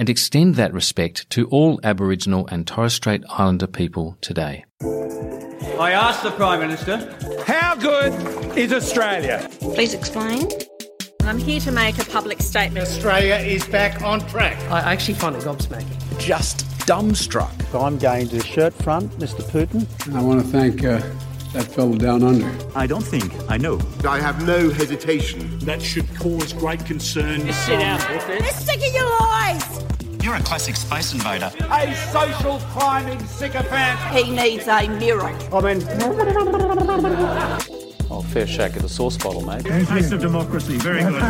[0.00, 4.64] and extend that respect to all Aboriginal and Torres Strait Islander people today.
[5.78, 6.96] I asked the Prime Minister,
[7.46, 8.14] How good
[8.56, 9.46] is Australia?
[9.60, 10.48] Please explain.
[11.20, 12.86] I'm here to make a public statement.
[12.86, 14.58] Australia is back on track.
[14.70, 16.18] I actually find it gobsmacking.
[16.18, 17.52] Just dumbstruck.
[17.78, 19.42] I'm going to shirt front, Mr.
[19.42, 19.86] Putin.
[20.14, 21.02] I want to thank uh,
[21.52, 22.50] that fellow down under.
[22.74, 23.78] I don't think I know.
[24.08, 25.58] I have no hesitation.
[25.58, 27.46] That should cause great concern.
[27.46, 29.29] Just sit down, They're sick of your lies!
[30.30, 31.50] You're a classic space invader.
[31.72, 33.98] A social climbing sycophant.
[34.14, 35.36] He needs a mirror.
[35.52, 35.82] I mean.
[38.08, 39.64] Oh, fair shake of the sauce bottle, mate.
[39.64, 40.76] Taste of democracy.
[40.76, 41.20] Very good.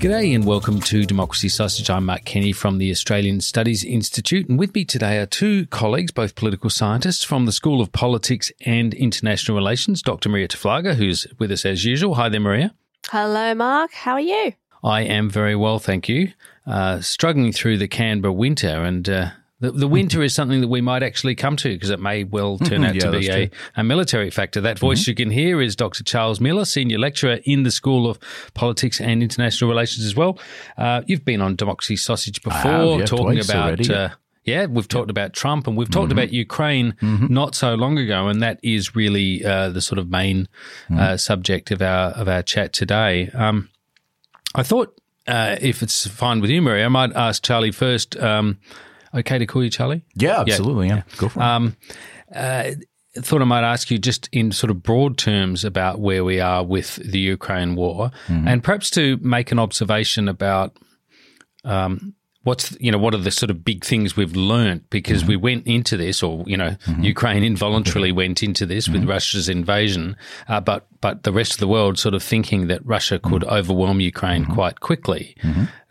[0.00, 1.90] G'day and welcome to Democracy Sausage.
[1.90, 6.12] I'm Mark Kenny from the Australian Studies Institute, and with me today are two colleagues,
[6.12, 10.30] both political scientists from the School of Politics and International Relations, Dr.
[10.30, 12.14] Marija Taflaga, who's with us as usual.
[12.14, 12.74] Hi there, Marija.
[13.10, 13.92] Hello, Mark.
[13.92, 14.54] How are you?
[14.82, 16.32] I am very well, thank you.
[16.66, 19.30] Uh, struggling through the Canberra winter, and uh,
[19.60, 22.58] the, the winter is something that we might actually come to because it may well
[22.58, 24.60] turn out Yeah, to be a, a military factor.
[24.60, 26.02] That voice you can hear is Dr.
[26.04, 28.18] Charles Miller, Senior Lecturer in the School of
[28.54, 30.38] Politics and International Relations as well.
[30.76, 33.88] Uh, you've been on Democracy Sausage before, have, yeah, talking about.
[33.88, 34.08] Uh,
[34.44, 36.18] yeah, we've talked about Trump and we've talked Mm-hmm.
[36.18, 40.48] about Ukraine not so long ago, and that is really uh, the sort of main
[40.90, 40.98] Mm-hmm.
[40.98, 43.30] uh, subject of our of our chat today.
[43.34, 43.68] Um,
[44.54, 48.16] I thought, uh, if it's fine with you, Mary, I might ask Charlie first.
[48.16, 48.58] Um,
[49.14, 50.04] okay to call you Charlie?
[50.14, 50.88] Yeah, absolutely.
[50.88, 51.44] Yeah, go for it.
[51.44, 51.76] Um,
[52.34, 52.70] uh,
[53.16, 56.64] thought I might ask you just in sort of broad terms about where we are
[56.64, 58.48] with the Ukraine war, Mm-hmm.
[58.48, 60.76] and perhaps to make an observation about
[61.64, 62.14] um,
[62.44, 65.28] what's you know what are the sort of big things we've learnt because Mm-hmm.
[65.28, 69.00] we went into this, or you know, Ukraine involuntarily went into this Mm-hmm.
[69.00, 70.16] with Russia's invasion,
[70.48, 73.54] uh, but but the rest of the world sort of thinking that Russia could Mm-hmm.
[73.54, 75.36] overwhelm Ukraine quite quickly.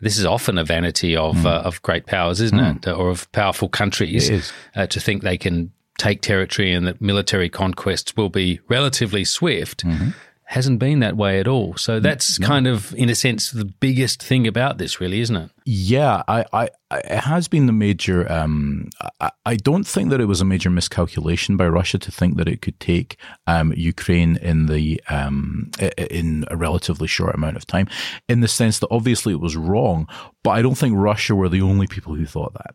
[0.00, 3.68] This is often a vanity of uh, of great powers, isn't it, or of powerful
[3.68, 4.80] countries Mm-hmm.
[4.80, 9.84] Uh, to think they can take territory and that military conquests will be relatively swift.
[9.84, 10.08] Mm-hmm.
[10.44, 11.76] Hasn't been that way at all.
[11.76, 15.50] So that's kind of, in a sense, the biggest thing about this, really, isn't it?
[15.64, 18.30] Yeah, I, I, it has been the major.
[18.30, 18.90] Um,
[19.20, 22.48] I, I don't think that it was a major miscalculation by Russia to think that
[22.48, 27.88] it could take um, Ukraine in the um, in a relatively short amount of time.
[28.28, 30.08] In the sense that obviously it was wrong,
[30.44, 32.74] but I don't think Russia were the only people who thought that.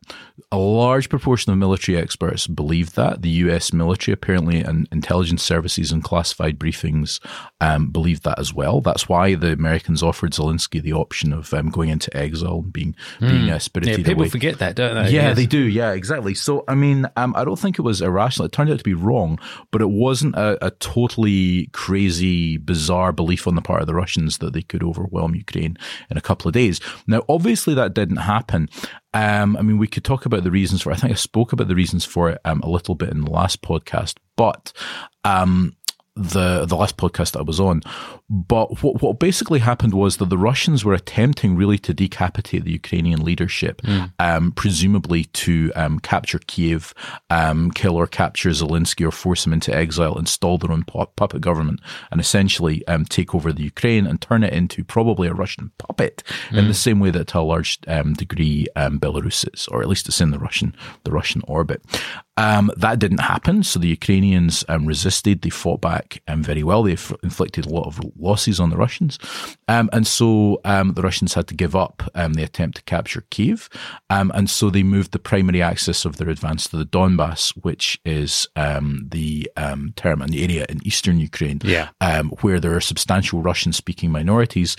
[0.52, 3.22] A large proportion of military experts believed that.
[3.22, 3.74] The U.S.
[3.74, 7.20] military apparently and intelligence services and classified briefings
[7.60, 8.80] um, believed that as well.
[8.80, 13.50] That's why the Americans offered Zelensky the option of um, going into exile being being
[13.50, 14.02] uh, spirited Hmm.
[14.02, 14.30] Yeah, people away.
[14.30, 15.12] forget that, don't they?
[15.12, 15.36] Yeah, Yes.
[15.40, 15.64] they do.
[15.80, 16.34] Yeah, exactly.
[16.36, 18.46] So, I mean, um, I don't think it was irrational.
[18.46, 19.40] It turned out to be wrong,
[19.72, 24.38] but it wasn't a, a totally crazy, bizarre belief on the part of the Russians
[24.40, 25.78] that they could overwhelm Ukraine
[26.12, 26.80] in a couple of days.
[27.08, 28.70] Now, obviously, that didn't happen.
[29.14, 30.92] Um, I mean, we could talk about the reasons for.
[30.92, 33.32] I think I spoke about the reasons for it um, a little bit in the
[33.32, 34.72] last podcast, but
[35.24, 35.76] um,
[36.18, 37.82] the the last podcast I was on.
[38.30, 42.72] But what what basically happened was that the Russians were attempting really to decapitate the
[42.72, 43.82] Ukrainian leadership,
[44.20, 46.94] um, presumably to um, capture Kiev,
[47.30, 51.42] um, kill or capture Zelensky, or force him into exile, install their own pu- puppet
[51.42, 51.80] government,
[52.12, 56.24] and essentially um, take over the Ukraine and turn it into probably a Russian puppet
[56.52, 59.88] in the same way that to a large um, degree um, Belarus is, or at
[59.88, 61.82] least it's in the Russian the Russian orbit.
[62.38, 65.42] Um, that didn't happen, so the Ukrainians um, resisted.
[65.42, 66.84] They fought back um, very well.
[66.84, 69.18] They f- inflicted a lot of losses on the Russians,
[69.68, 73.24] um, and so um, the Russians had to give up um, the attempt to capture
[73.32, 73.70] Kiev,
[74.10, 78.48] and so they moved the primary axis of their advance to the Donbass, which is
[78.56, 79.50] the
[79.96, 81.90] term and the area in eastern Ukraine, yeah.
[82.42, 84.78] where there are substantial Russian-speaking minorities,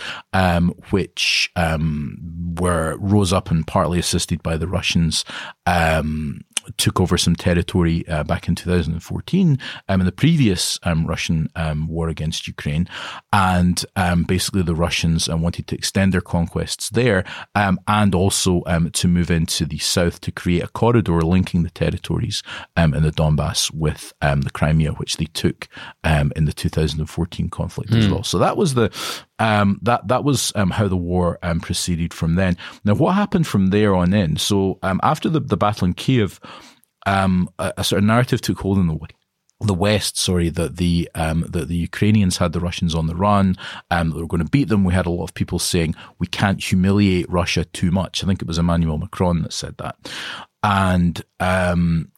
[0.90, 5.24] which were rose up and partly assisted by the Russians
[5.66, 6.40] um,
[6.76, 9.58] took over some territory uh, back in 2014
[9.88, 12.88] um, in the previous um, Russian um, war against Ukraine.
[13.32, 17.24] And um, basically, the Russians um, wanted to extend their conquests there
[17.54, 18.62] um, and also
[18.92, 22.42] to move into the south to create a corridor linking the territories
[22.76, 25.68] in the Donbass with the Crimea, which they took
[26.04, 27.98] in the 2014 conflict mm.
[27.98, 28.12] as hmm.
[28.12, 28.22] well.
[28.22, 28.90] So that was the
[29.38, 32.56] that that was how the war proceeded from then.
[32.84, 34.36] Now, what happened from there on in?
[34.36, 36.40] So after the, the battle in Kiev,
[37.06, 38.98] um, a, a, sort of narrative took hold in the
[39.60, 43.56] the West, sorry, that the um, that the Ukrainians had the Russians on the run,
[43.90, 44.84] um, they were going to beat them.
[44.84, 48.22] We had a lot of people saying we can't humiliate Russia too much.
[48.22, 49.96] I think it was Emmanuel Macron that said that,
[50.62, 52.12] and um,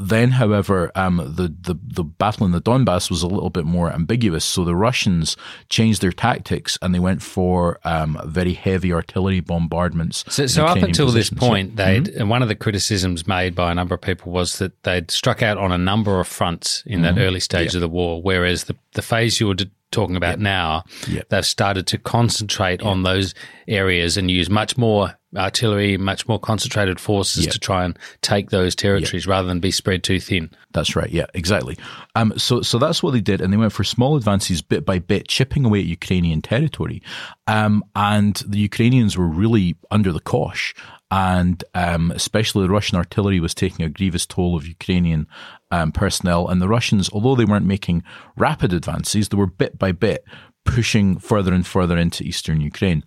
[0.00, 3.92] then, however, um, the, the, the battle in the Donbass was a little bit more
[3.92, 4.44] ambiguous.
[4.44, 5.36] So the Russians
[5.68, 10.24] changed their tactics and they went for um, very heavy artillery bombardments.
[10.28, 12.20] So, so up until this point, they mm-hmm.
[12.20, 15.42] and one of the criticisms made by a number of people was that they'd struck
[15.42, 17.14] out on a number of fronts in mm-hmm.
[17.16, 17.78] that early stage yeah.
[17.78, 19.54] of the war, whereas the, the phase you were
[19.90, 20.38] talking about yep.
[20.38, 21.28] now, yep.
[21.28, 22.88] they've started to concentrate yep.
[22.88, 23.34] on those
[23.68, 28.74] areas and use much more artillery, much more concentrated forces to try and take those
[28.74, 30.50] territories rather than be spread too thin.
[30.72, 31.10] That's right.
[31.10, 31.78] Yeah, exactly.
[32.16, 34.98] Um, so, so that's what they did, and they went for small advances, bit by
[34.98, 37.02] bit, chipping away at Ukrainian territory.
[37.46, 40.74] Um, and the Ukrainians were really under the cosh
[41.10, 45.26] and um, especially the Russian artillery was taking a grievous toll of Ukrainian
[45.70, 46.48] um, personnel.
[46.48, 48.04] And the Russians, although they weren't making
[48.36, 50.24] rapid advances, they were bit by bit
[50.64, 53.02] pushing further and further into eastern Ukraine.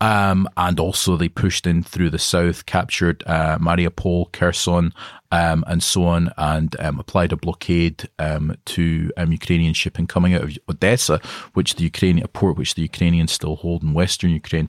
[0.00, 4.92] Um, and also they pushed in through the south, captured uh, Mariupol, Kherson,
[5.30, 10.34] um, and so on, and um, applied a blockade um, to um, Ukrainian shipping coming
[10.34, 11.20] out of Odessa,
[11.54, 14.68] which the Ukrainian a port which the Ukrainians still hold in western Ukraine.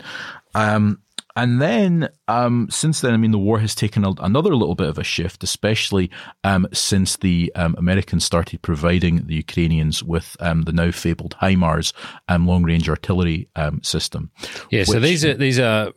[1.35, 4.88] And then, um, since then, I mean, the war has taken a, another little bit
[4.88, 6.12] of a shift, especially
[6.44, 11.94] um, since the um, Americans started providing the Ukrainians with um, the now fabled HIMARS
[12.27, 14.31] um, long-range artillery um, system.
[14.69, 15.91] Yeah, which, so these are these are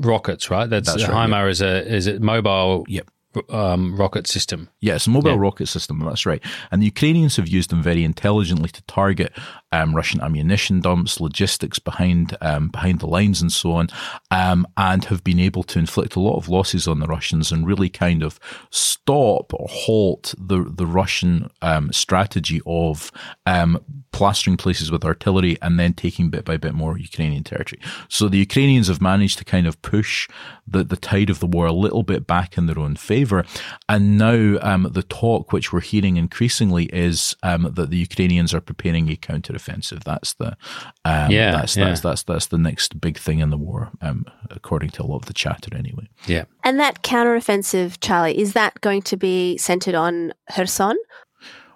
[0.00, 0.68] rockets, right?
[0.68, 1.50] That's, that's right, HIMAR yeah.
[1.50, 2.84] is a is it mobile?
[2.88, 3.10] Yep
[3.50, 4.68] um, rocket system.
[4.80, 5.38] Yes, mobile yeah.
[5.38, 6.00] rocket system.
[6.00, 6.42] That's right.
[6.70, 9.32] And the Ukrainians have used them very intelligently to target
[9.72, 13.88] um, Russian ammunition dumps, logistics behind um, behind the lines, and so on,
[14.30, 17.66] um, and have been able to inflict a lot of losses on the Russians and
[17.66, 18.40] really kind of
[18.70, 23.12] stop or halt the the Russian um, strategy of
[23.46, 23.78] um,
[24.12, 27.80] plastering places with artillery and then taking bit by bit more Ukrainian territory.
[28.08, 30.28] So the Ukrainians have managed to kind of push
[30.66, 33.44] the the tide of the war a little bit back in their own favor,
[33.88, 39.08] and now um, the talk which we're hearing increasingly is that the Ukrainians are preparing
[39.08, 40.04] a counter offensive.
[40.04, 40.56] That's the
[41.04, 41.84] um, yeah, that's, yeah.
[41.86, 45.16] that's that's that's the next big thing in the war, um, according to a lot
[45.16, 46.08] of the chatter, anyway.
[46.26, 50.96] Yeah, and that counteroffensive, Charlie, is that going to be centered on Kherson?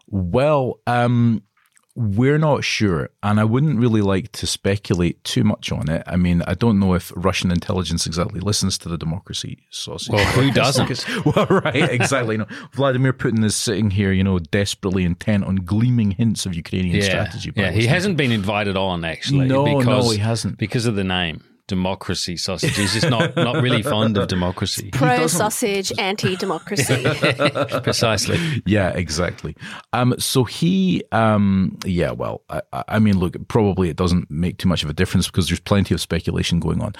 [0.08, 1.42] Well, um,
[1.96, 6.02] we're not sure, and I wouldn't really like to speculate too much on it.
[6.06, 10.12] I mean, I don't know if Russian intelligence exactly listens to the democracy sausage.
[10.12, 11.24] Well, who doesn't?
[11.24, 12.36] well, right, exactly.
[12.36, 16.96] Know, Vladimir Putin is sitting here, you know, desperately intent on gleaming hints of Ukrainian
[16.96, 17.52] yeah, strategy.
[17.54, 19.46] Yeah, he hasn't been invited on actually.
[19.46, 22.76] No, because, no, he hasn't because of the name democracy sausage.
[22.76, 24.90] He's just not, not really fond of democracy.
[24.92, 27.04] Pro sausage, anti democracy.
[27.82, 28.62] Precisely.
[28.66, 29.56] Yeah, exactly.
[29.92, 34.68] Um, so he, um, yeah, well, I, I, mean, look, probably it doesn't make too
[34.68, 36.92] much of a difference because there's plenty of speculation going on.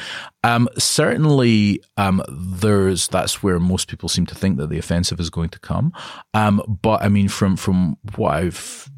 [0.43, 5.31] Um, certainly, um, there's that's where most people seem to think that the offensive is
[5.31, 5.93] going to come.
[6.33, 8.91] Um, but I mean, from from what I've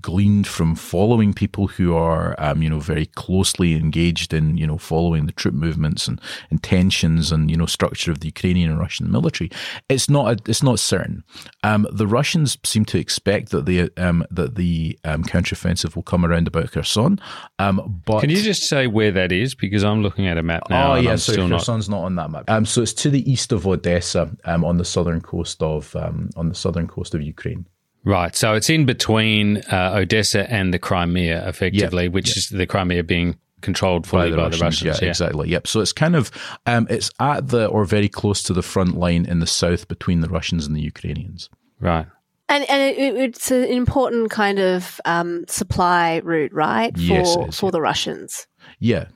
[0.00, 4.78] gleaned from following people who are, um, you know, very closely engaged in, you know,
[4.78, 9.10] following the troop movements and intentions and, you know, structure of the Ukrainian and Russian
[9.10, 9.50] military.
[9.88, 11.24] It's not, a, it's not certain.
[11.62, 16.24] Um, the Russians seem to expect that the, um, that the um, counteroffensive will come
[16.24, 17.20] around about Kherson.
[17.58, 19.54] Um, but can you just say where that is?
[19.54, 20.92] Because I'm looking at a map now.
[20.92, 21.98] Oh, yeah, so Kherson's not...
[21.98, 22.04] not...
[22.04, 22.50] on that map.
[22.50, 26.30] Um, so it's to the east of Odessa, um, on the southern coast of, um,
[26.36, 27.66] on the southern coast of Ukraine.
[28.02, 28.34] Right.
[28.34, 33.36] So it's in between uh, Odessa and the Crimea, effectively, which is the Crimea being
[33.60, 35.00] controlled fully by, the, by Russians, the Russians.
[35.00, 35.48] Yeah, yeah, exactly.
[35.50, 35.66] Yep.
[35.66, 36.30] So it's kind of
[36.66, 40.20] um, it's at the or very close to the front line in the south between
[40.20, 41.48] the Russians and the Ukrainians.
[41.80, 42.06] Right.
[42.48, 46.94] And and it, it's an important kind of um, supply route, right?
[46.94, 47.70] For yes, is, for yeah.
[47.70, 48.46] the Russians.
[48.78, 49.06] Yeah.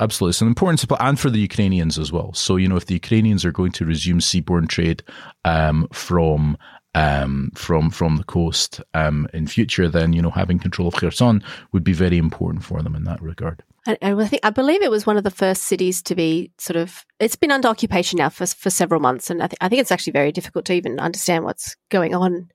[0.00, 0.30] Absolutely.
[0.30, 2.32] It's an important supply and for the Ukrainians as well.
[2.34, 5.04] So, you know, if the Ukrainians are going to resume seaborne trade
[5.44, 6.58] um, from
[6.94, 11.42] um, from from the coast um, in future, then you know having control of Kherson
[11.72, 13.62] would be very important for them in that regard.
[13.86, 16.76] And I think I believe it was one of the first cities to be sort
[16.76, 17.04] of.
[17.20, 19.92] It's been under occupation now for for several months, and I, th- I think it's
[19.92, 22.48] actually very difficult to even understand what's going on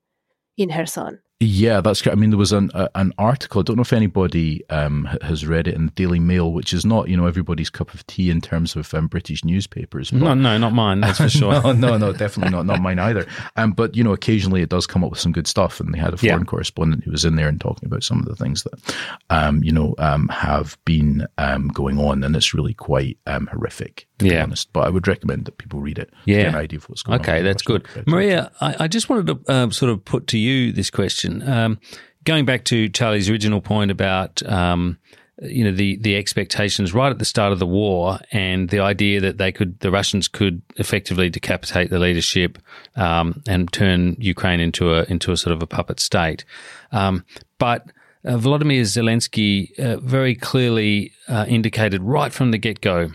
[0.58, 1.20] in Kherson.
[1.42, 2.18] Yeah, that's correct.
[2.18, 3.62] I mean, there was an a, an article.
[3.62, 6.86] I don't know if anybody um, has read it in the Daily Mail, which is
[6.86, 10.12] not you know everybody's cup of tea in terms of um, British newspapers.
[10.12, 11.00] But, no, no, not mine.
[11.00, 11.54] That's for sure.
[11.54, 12.66] no, no, no, definitely not.
[12.66, 13.26] Not mine either.
[13.56, 16.00] Um, but you know, occasionally it does come up with some good stuff, and they
[16.00, 16.44] had a foreign Yeah.
[16.44, 18.96] correspondent who was in there and talking about some of the things that
[19.30, 24.09] um, you know um, have been um, going on, and it's really quite um, horrific.
[24.20, 24.44] To be Yeah.
[24.44, 26.12] honest, but I would recommend that people read it.
[26.26, 26.50] Yeah.
[26.50, 27.22] an idea of what's going on.
[27.26, 27.86] Okay, that's good.
[28.06, 31.42] Marija, I, I just wanted to um, sort of put to you this question.
[31.48, 31.80] Um,
[32.26, 34.98] going back to Charlie's original point about um,
[35.42, 39.22] you know the the expectations right at the start of the war and the idea
[39.22, 42.58] that they could the Russians could effectively decapitate the leadership
[42.98, 46.44] um, and turn Ukraine into a into a sort of a puppet state,
[46.92, 47.24] um,
[47.58, 47.86] but.
[48.26, 53.12] Uh, Volodymyr Zelensky uh, very clearly uh, indicated right from the get go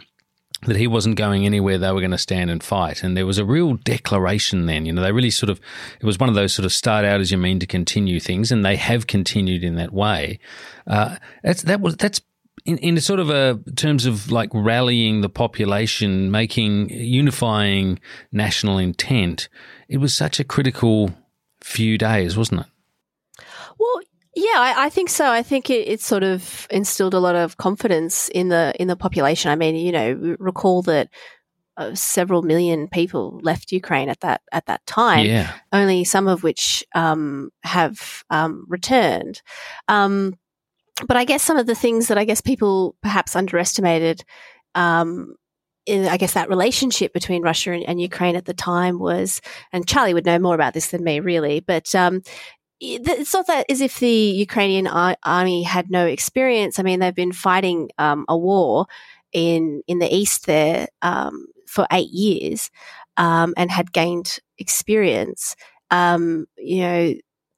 [0.66, 1.78] that he wasn't going anywhere.
[1.78, 3.02] They were going to stand and fight.
[3.02, 4.86] And there was a real declaration then.
[4.86, 5.60] You know, they really sort of,
[6.00, 8.50] it was one of those sort of start out as you mean to continue things.
[8.52, 10.38] And they have continued in that way.
[10.86, 12.20] Uh, that's, that was, that's,
[12.64, 17.98] in, in sort of a terms of like rallying the population, making unifying
[18.32, 19.48] national intent,
[19.88, 21.14] it was such a critical
[21.62, 22.66] few days, wasn't it?
[23.78, 24.00] Well,
[24.36, 25.30] yeah, I, I think so.
[25.30, 28.96] I think it, it sort of instilled a lot of confidence in the in the
[28.96, 29.50] population.
[29.50, 31.08] I mean, you know, recall that
[31.76, 35.26] uh, several million people left Ukraine at that at that time.
[35.26, 35.52] Yeah.
[35.72, 39.42] Only some of which um, have um, returned.
[39.88, 40.34] Um,
[41.06, 44.24] but I guess some of the things that I guess people perhaps underestimated.
[44.74, 45.36] Um,
[45.86, 49.86] in, I guess that relationship between Russia and, and Ukraine at the time was, and
[49.86, 51.60] Charlie would know more about this than me, really.
[51.60, 52.22] But um,
[52.92, 56.78] it's not that as if the Ukrainian ar- army had no experience.
[56.78, 58.86] I mean, they've been fighting um, a war
[59.32, 62.70] in in the east there um, for eight years
[63.16, 65.56] um, and had gained experience.
[65.90, 67.14] Um, you know,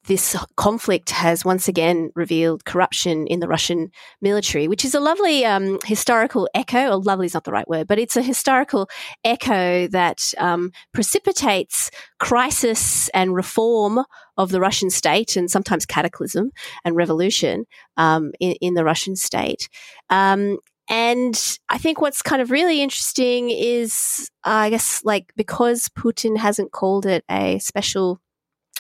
[0.07, 5.45] this conflict has once again revealed corruption in the Russian military, which is a lovely
[5.45, 6.91] um, historical echo.
[6.91, 8.89] Or lovely is not the right word, but it's a historical
[9.25, 14.05] echo that um, precipitates crisis and reform
[14.37, 16.51] of the Russian state, and sometimes cataclysm
[16.85, 17.65] and revolution
[17.97, 19.69] um, in, in, the Russian state.
[20.11, 20.59] Um,
[20.89, 26.37] and I think what's kind of really interesting is, uh, I guess, like because Putin
[26.37, 28.21] hasn't called it a special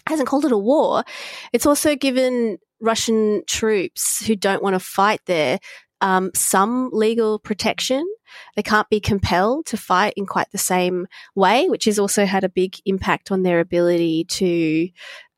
[0.06, 1.04] hasn't called it a war,
[1.52, 5.58] it's also given Russian troops who don't want to fight there
[6.00, 8.06] um, some legal protection.
[8.54, 12.44] They can't be compelled to fight in quite the same way, which has also had
[12.44, 14.88] a big impact on their ability to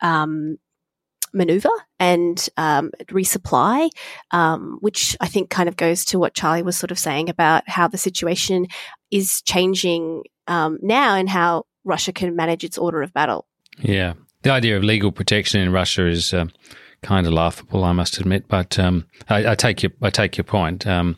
[0.00, 0.58] um,
[1.32, 3.90] maneuver and um, resupply,
[4.30, 7.68] um, which I think kind of goes to what Charlie was sort of saying about
[7.68, 8.66] how the situation
[9.10, 13.46] is changing um, now and how Russia can manage its order of battle.
[13.78, 14.14] Yeah.
[14.42, 16.46] The idea of legal protection in Russia is uh,
[17.02, 18.46] kind of laughable, I must admit.
[18.48, 20.86] But um, I, I, take your I take your point.
[20.86, 21.16] Um,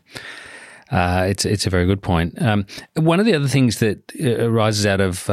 [0.91, 2.41] uh, it's it's a very good point.
[2.41, 5.29] Um, one of the other things that uh, arises out of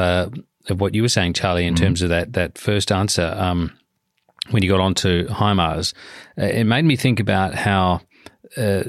[0.70, 1.84] of what you were saying, Charlie, in mm-hmm.
[1.84, 3.72] terms of that that first answer, um,
[4.51, 5.94] when you got onto HIMARS,
[6.38, 8.01] uh, it made me think about how
[8.56, 8.84] uh,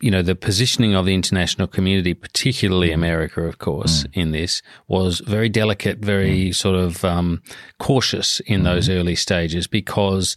[0.00, 4.10] you know, the positioning of the international community, particularly America, of course, mm.
[4.12, 6.54] in this was very delicate, very mm.
[6.54, 7.42] sort of um,
[7.78, 8.64] cautious in mm.
[8.64, 10.36] those early stages because.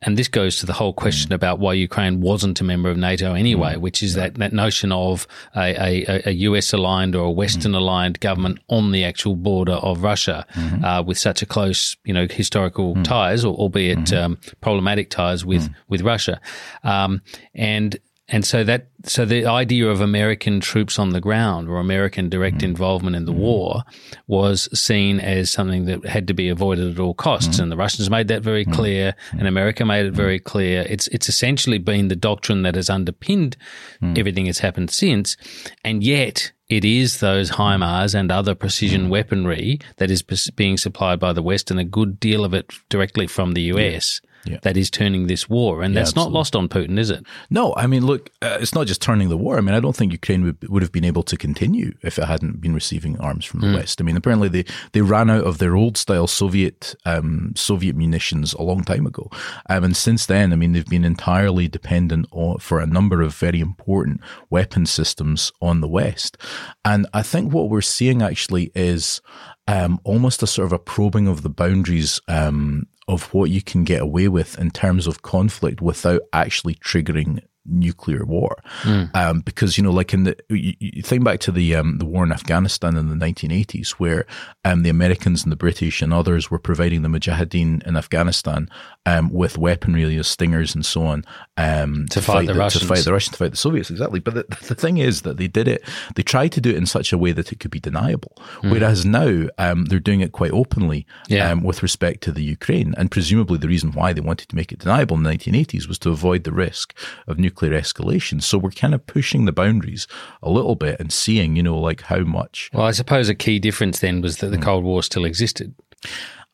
[0.00, 3.34] And this goes to the whole question about why Ukraine wasn't a member of NATO
[3.34, 7.74] anyway, which is that, that notion of a, a, a US aligned or a Western
[7.74, 10.84] aligned government on the actual border of Russia Mm-hmm.
[10.84, 14.24] uh, with such a close, you know, historical ties, or, albeit Mm-hmm.
[14.24, 16.40] um, problematic ties with, with Russia.
[16.84, 17.20] Um,
[17.52, 17.98] and
[18.30, 22.56] and so that so the idea of American troops on the ground or American direct
[22.58, 22.66] Mm-hmm.
[22.66, 23.82] involvement in the war
[24.26, 27.54] was seen as something that had to be avoided at all costs.
[27.54, 27.62] Mm-hmm.
[27.62, 30.84] And the Russians made that very clear, and America made it very clear.
[30.88, 33.56] It's it's essentially been the doctrine that has underpinned
[34.02, 34.16] Mm.
[34.18, 35.36] everything that's happened since,
[35.84, 39.08] and yet it is those HIMARS and other precision Mm.
[39.10, 40.22] weaponry that is
[40.54, 44.20] being supplied by the West, and a good deal of it directly from the US.
[44.22, 44.27] Yeah.
[44.62, 47.24] That is turning this war, and Yeah, that's not lost on Putin, is it?
[47.50, 49.58] No, I mean, look, uh, it's not just turning the war.
[49.58, 52.24] I mean, I don't think Ukraine would, would have been able to continue if it
[52.24, 53.74] hadn't been receiving arms from the Mm.
[53.76, 54.00] West.
[54.00, 58.54] I mean, apparently they, they ran out of their old style Soviet um, Soviet munitions
[58.54, 59.30] a long time ago,
[59.68, 63.34] um, and since then, I mean, they've been entirely dependent on for a number of
[63.34, 66.36] very important weapon systems on the West.
[66.84, 69.20] And I think what we're seeing actually is
[69.66, 73.84] um, almost a sort of a probing of the boundaries um, of what you can
[73.84, 78.62] get away with in terms of conflict without actually triggering nuclear war.
[78.82, 79.14] Mm.
[79.14, 82.04] Um, because you know, like in the you, you think back to the um, the
[82.06, 84.26] war in Afghanistan in the 1980s, where
[84.64, 88.68] um, the Americans and the British and others were providing the Mujahideen in Afghanistan
[89.06, 91.24] um, with weaponry, as stingers and so on,
[91.56, 92.84] um, To fight the to Russians.
[92.84, 94.20] fight the Russians, to fight the Soviets, exactly.
[94.20, 95.82] But the, the thing is that they did it.
[96.14, 98.32] They tried to do it in such a way that it could be deniable.
[98.62, 98.70] Mm.
[98.72, 101.50] Whereas now um, they're doing it quite openly Yeah.
[101.50, 104.72] um, with respect to the Ukraine, and presumably the reason why they wanted to make
[104.72, 106.96] it deniable in the 1980s was to avoid the risk
[107.26, 108.42] of nuclear escalation.
[108.42, 110.06] So we're kind of pushing the boundaries
[110.42, 112.70] a little bit and seeing, you know, like how much.
[112.72, 115.74] Well, I suppose a key difference then was that the Cold War still existed.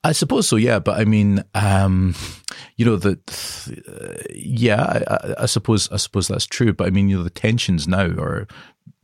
[0.02, 0.80] I suppose so, yeah.
[0.80, 2.14] But I mean, um,
[2.76, 6.74] you know, that, uh, yeah, I, I suppose, I suppose that's true.
[6.74, 8.46] But I mean, you know, the tensions now are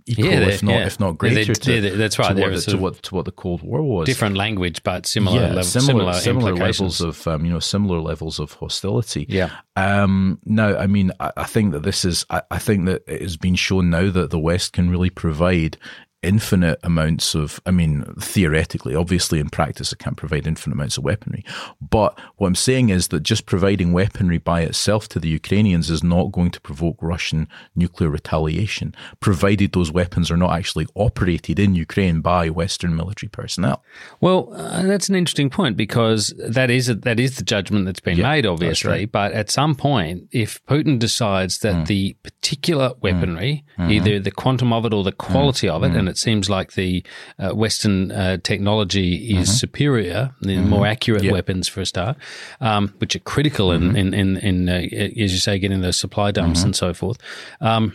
[0.06, 0.86] equal, Yeah, if not, yeah.
[0.86, 1.44] if not Yeah, greater.
[1.52, 2.36] they- to, yeah, that's right.
[2.36, 4.06] To what, the, to what to what the Cold War was.
[4.06, 8.00] Different language, but similar, yeah, level, similar, similar, similar levels of um, you know similar
[8.00, 9.26] levels of hostility.
[9.28, 9.50] Yeah.
[9.76, 12.26] Um, now, I mean, I, I think that this is.
[12.30, 15.76] I, I think that it has been shown now that the West can really provide
[16.22, 17.60] infinite amounts of.
[17.66, 21.44] I mean, theoretically, obviously, in practice, it can't provide infinite amounts of weaponry.
[21.80, 26.02] But what I'm saying is that just providing weaponry by itself to the Ukrainians is
[26.04, 31.74] not going to provoke Russian nuclear retaliation, provided those weapons are not actually operated in
[31.74, 33.82] Ukraine by Western military personnel.
[34.20, 38.18] Well, uh, that's an interesting point because that is that is the judgment that's been
[38.18, 38.90] Yeah, made, obviously.
[38.90, 39.10] right.
[39.12, 41.84] But at some point, if Putin decides that Hmm.
[41.84, 43.90] the particular weaponry, Mhm.
[43.92, 45.98] either the quantum of it or the quality of it, Mhm.
[45.98, 47.02] and it seems like the
[47.38, 49.58] uh, Western uh, technology is Mhm.
[49.64, 50.66] superior, the Mhm.
[50.68, 51.32] more accurate Yeah.
[51.32, 52.16] weapons for a start,
[52.60, 54.82] um, which are critical in in in, in uh,
[55.24, 56.64] as you say, getting those supply dumps Mhm.
[56.66, 57.18] and so forth.
[57.60, 57.94] Um,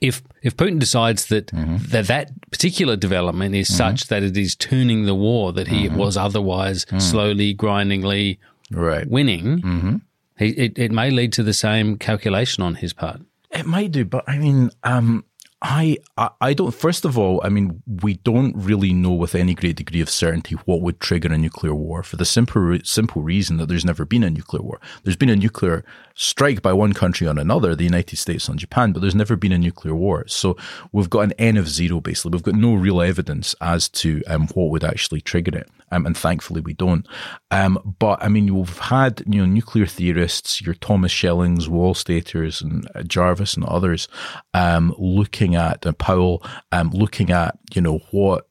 [0.00, 1.76] if if Putin decides that Mm-hmm.
[1.90, 6.16] that, that particular development is such that it is turning the war that he was
[6.16, 8.38] otherwise slowly, grindingly
[8.72, 8.80] Mm-hmm.
[8.80, 9.08] right.
[9.10, 9.96] winning, Mm-hmm.
[10.38, 13.20] he, it, it may lead to the same calculation on his part.
[13.50, 15.24] It may do, but I mean, um,
[15.62, 15.98] I,
[16.40, 16.72] I don't.
[16.72, 20.54] First of all, I mean, we don't really know with any great degree of certainty
[20.64, 24.24] what would trigger a nuclear war for the simple simple reason that there's never been
[24.24, 24.80] a nuclear war.
[25.04, 28.92] There's been a nuclear strike by one country on another, the United States on Japan,
[28.92, 30.24] but there's never been a nuclear war.
[30.28, 30.56] So
[30.92, 32.30] we've got an N of zero basically.
[32.30, 35.68] We've got no real evidence as to um, what would actually trigger it.
[35.90, 37.06] Um, and thankfully we don't.
[37.50, 42.88] Um, but I mean, we've had you know nuclear theorists, your Thomas Schellings, Wohlstetters, and
[42.94, 44.08] uh, Jervis and others,
[44.54, 48.46] um, looking at uh, Powell, um, looking at you know what.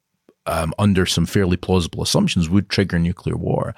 [0.50, 3.76] Um, under some fairly plausible assumptions, would trigger nuclear war,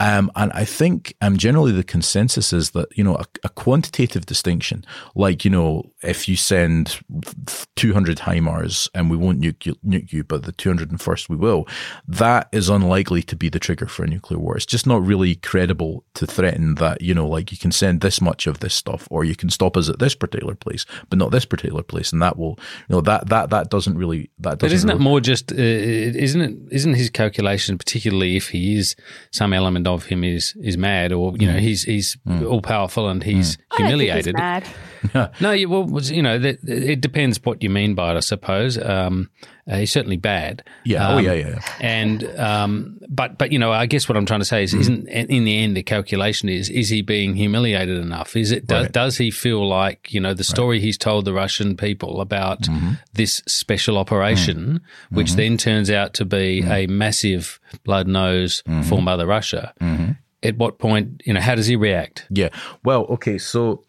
[0.00, 4.26] um, and I think um, generally the consensus is that you know a, a quantitative
[4.26, 4.84] distinction,
[5.14, 7.00] like you know if you send
[7.76, 11.66] 200 HIMARS and we won't nuke you, nuke you, but the 201st we will,
[12.06, 14.56] that is unlikely to be the trigger for a nuclear war.
[14.56, 18.20] It's just not really credible to threaten that, you know, like you can send this
[18.20, 21.30] much of this stuff or you can stop us at this particular place, but not
[21.30, 22.12] this particular place.
[22.12, 22.58] And that will,
[22.88, 25.52] you know, that, that, that doesn't really, that doesn't But isn't really, it more just?
[25.52, 25.56] Uh,
[26.14, 26.56] isn't it?
[26.70, 28.96] Isn't his calculation, particularly if he is
[29.30, 31.60] some element of him is is mad, or you know mm.
[31.60, 32.50] he's he's mm.
[32.50, 33.60] all powerful and he's mm.
[33.78, 34.34] don't think he's
[35.40, 38.78] No, you, well, you know, that, it depends what you mean by it, I suppose.
[38.78, 39.30] Um,
[39.70, 40.62] uh, he's certainly bad.
[40.84, 41.08] Yeah.
[41.08, 41.60] Oh, Um, yeah, yeah, yeah.
[41.80, 45.08] And um, but but you know, I guess what I'm trying to say is, isn't
[45.08, 48.36] in the end the calculation is is he being humiliated enough?
[48.36, 48.92] Is it does, Right.
[48.92, 52.92] does he feel like you know the story he's told the Russian people about Mm-hmm.
[53.14, 56.72] this special operation, which then turns out to be Mm-hmm.
[56.72, 59.72] a massive blood nose for Mother Russia?
[59.80, 60.12] Mm-hmm.
[60.42, 62.26] At what point, you know, how does he react?
[62.28, 62.50] Yeah.
[62.84, 63.38] Well, okay.
[63.38, 63.82] So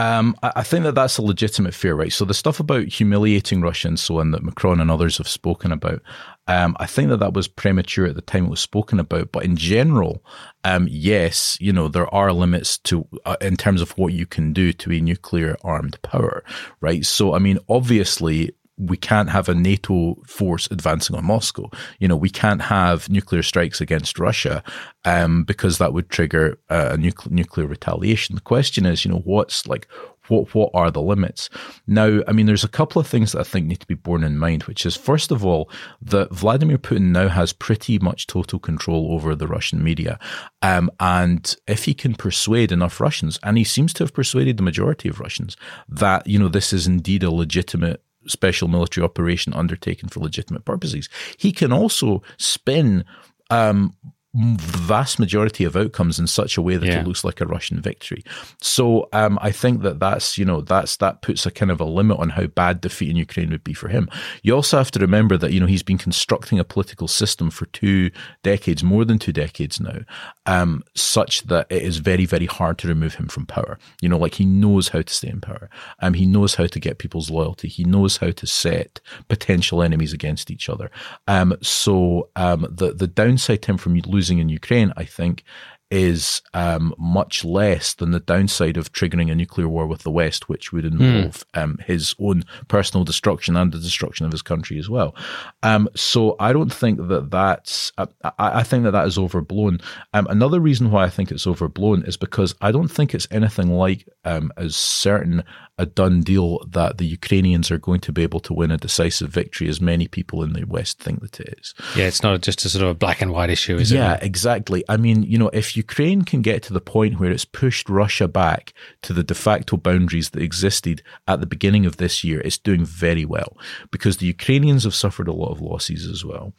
[0.00, 2.10] um, I, think that that's a legitimate fear, right?
[2.10, 5.72] So the stuff about humiliating Russia and so on that Macron and others have spoken
[5.72, 6.00] about,
[6.46, 9.30] um, I think that that was premature at the time it was spoken about.
[9.30, 10.24] But in general,
[10.64, 14.54] um, yes, you know, there are limits to, uh, in terms of what you can
[14.54, 16.44] do to a nuclear armed power,
[16.80, 17.04] right?
[17.04, 21.70] So, I mean, obviously, we can't have a NATO force advancing on Moscow.
[21.98, 24.62] You know, we can't have nuclear strikes against Russia
[25.04, 28.34] um, because that would trigger a nucle- nuclear retaliation.
[28.34, 29.86] The question is, you know, what's like,
[30.28, 31.50] what what are the limits?
[31.86, 34.24] Now, I mean, there's a couple of things that I think need to be borne
[34.24, 35.68] in mind, which is first of all
[36.00, 40.18] that Vladimir Putin now has pretty much total control over the Russian media,
[40.62, 44.62] um, and if he can persuade enough Russians, and he seems to have persuaded the
[44.62, 45.56] majority of Russians
[45.88, 51.08] that you know this is indeed a legitimate special military operation undertaken for legitimate purposes,
[51.36, 53.04] he can also spin.
[53.50, 53.94] Um,
[54.32, 57.00] vast majority of outcomes in such a way that yeah.
[57.00, 58.22] it looks like a Russian victory.
[58.62, 61.84] So um, I think that that's you know that's that puts a kind of a
[61.84, 64.08] limit on how bad defeat in Ukraine would be for him.
[64.42, 67.66] You also have to remember that you know he's been constructing a political system for
[67.66, 68.10] two
[68.44, 69.98] decades, more than two decades now,
[70.46, 73.78] um, such that it is very very hard to remove him from power.
[74.00, 75.68] You know, like he knows how to stay in power.
[75.98, 77.66] Um, he knows how to get people's loyalty.
[77.66, 80.88] He knows how to set potential enemies against each other.
[81.26, 85.44] Um, so um, the the downside to him from losing losing in Ukraine, I think,
[85.90, 90.48] is um, much less than the downside of triggering a nuclear war with the West,
[90.48, 91.00] which would hmm.
[91.00, 91.62] involve mm.
[91.62, 95.16] um, his own personal destruction and the destruction of his country as well.
[95.64, 97.92] Um, so I don't think that that's.
[97.98, 99.80] Uh, I, I, think that that is overblown.
[100.14, 103.70] Um, another reason why I think it's overblown is because I don't think it's anything
[103.70, 105.42] like um, as certain
[105.80, 109.30] a done deal that the Ukrainians are going to be able to win a decisive
[109.30, 111.74] victory as many people in the West think that it is.
[111.96, 114.20] Yeah, it's not just a sort of a black and white issue, is yeah, it?
[114.20, 114.84] Yeah, exactly.
[114.90, 118.28] I mean, you know, if Ukraine can get to the point where it's pushed Russia
[118.28, 122.58] back to the de facto boundaries that existed at the beginning of this year, it's
[122.58, 123.56] doing very well
[123.90, 126.52] because the Ukrainians have suffered a lot of losses as well.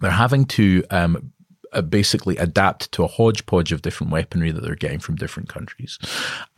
[0.00, 1.32] They're having to um,
[1.72, 5.98] uh, basically adapt to a hodgepodge of different weaponry that they're getting from different countries.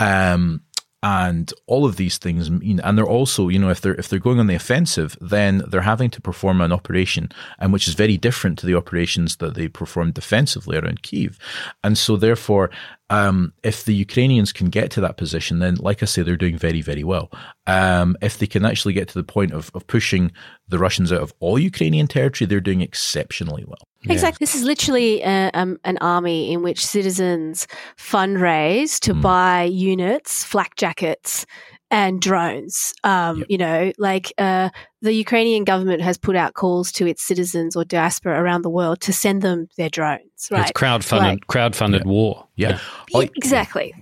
[0.00, 0.62] Um,
[1.04, 4.18] and all of these things mean and they're also you know if they're if they're
[4.18, 8.16] going on the offensive then they're having to perform an operation and which is very
[8.16, 11.38] different to the operations that they performed defensively around Kiev
[11.84, 12.70] and so therefore
[13.14, 16.58] um, if the Ukrainians can get to that position, then, like I say, they're doing
[16.58, 17.30] very, very well.
[17.66, 20.32] Um, if they can actually get to the point of, of pushing
[20.68, 23.84] the Russians out of all Ukrainian territory, they're doing exceptionally well.
[24.08, 24.44] Exactly.
[24.44, 29.22] This is literally a, um, an army in which citizens fundraise to mm.
[29.22, 31.46] buy units, flak jackets,
[31.94, 32.92] and drones.
[33.04, 33.46] Um, yep.
[33.48, 37.84] You know, like uh, the Ukrainian government has put out calls to its citizens or
[37.84, 40.48] diaspora around the world to send them their drones.
[40.50, 42.10] Right, it's crowdfunded, like, crowdfunded yeah.
[42.10, 42.48] war.
[42.56, 42.80] Yeah,
[43.10, 43.28] yeah.
[43.36, 43.94] exactly.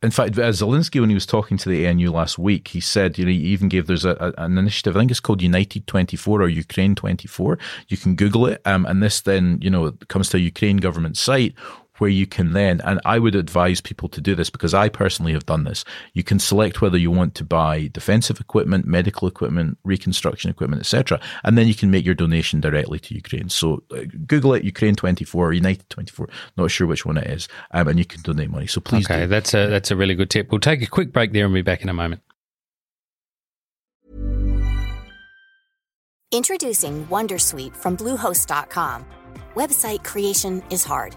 [0.00, 3.24] In fact, Zelensky, when he was talking to the ANU last week, he said, you
[3.24, 4.94] know, he even gave there's a, a, an initiative.
[4.94, 7.58] I think it's called United 24 or Ukraine 24.
[7.88, 11.16] You can Google it, um, and this then, you know, comes to a Ukraine government
[11.16, 11.54] site
[12.00, 15.32] where you can then, and I would advise people to do this because I personally
[15.32, 15.84] have done this.
[16.14, 21.20] You can select whether you want to buy defensive equipment, medical equipment, reconstruction equipment, etc.,
[21.44, 23.48] and then you can make your donation directly to Ukraine.
[23.48, 26.28] So uh, Google it, Ukraine twenty four, United twenty four.
[26.56, 28.66] Not sure which one it is, um, and you can donate money.
[28.66, 29.06] So please.
[29.06, 29.26] Okay, do.
[29.26, 30.50] that's a that's a really good tip.
[30.50, 32.22] We'll take a quick break there and be back in a moment.
[36.30, 39.06] Introducing WonderSuite from Bluehost.com.
[39.56, 41.16] Website creation is hard.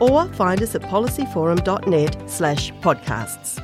[0.00, 3.62] or find us at policyforum.net slash podcasts.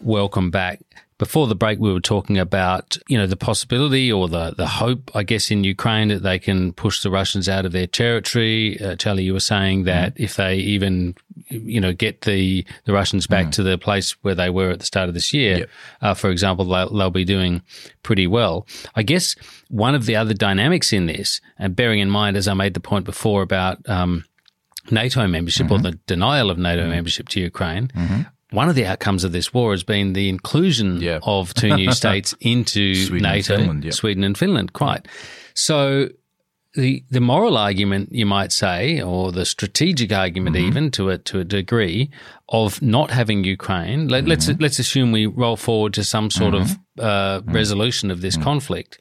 [0.00, 0.80] Welcome back.
[1.16, 5.12] Before the break, we were talking about, you know, the possibility or the, the hope,
[5.14, 8.80] I guess, in Ukraine that they can push the Russians out of their territory.
[8.80, 10.20] Uh, Charlie, you were saying that mm.
[10.20, 11.14] if they even,
[11.48, 13.52] you know, get the, the Russians back mm.
[13.52, 15.70] to the place where they were at the start of this year, yep.
[16.02, 17.62] uh, for example, they'll, they'll, be doing
[18.02, 18.66] pretty well.
[18.96, 19.36] I guess
[19.68, 22.80] one of the other dynamics in this, and bearing in mind, as I made the
[22.80, 24.24] point before about, um,
[24.90, 25.86] NATO membership mm-hmm.
[25.86, 26.90] or the denial of NATO mm-hmm.
[26.90, 27.88] membership to Ukraine.
[27.88, 28.22] Mm-hmm.
[28.50, 31.18] One of the outcomes of this war has been the inclusion yeah.
[31.22, 33.94] of two new states into Sweden NATO, and Finland.
[33.94, 34.72] Sweden and Finland.
[34.72, 35.08] Quite.
[35.54, 36.08] So
[36.74, 40.66] the the moral argument, you might say, or the strategic argument, mm-hmm.
[40.66, 42.10] even to a to a degree,
[42.48, 44.08] of not having Ukraine.
[44.08, 44.62] Let, us let's, mm-hmm.
[44.62, 47.04] let's assume we roll forward to some sort of mm-hmm.
[47.04, 48.42] uh, resolution of this mm.
[48.42, 48.98] conflict.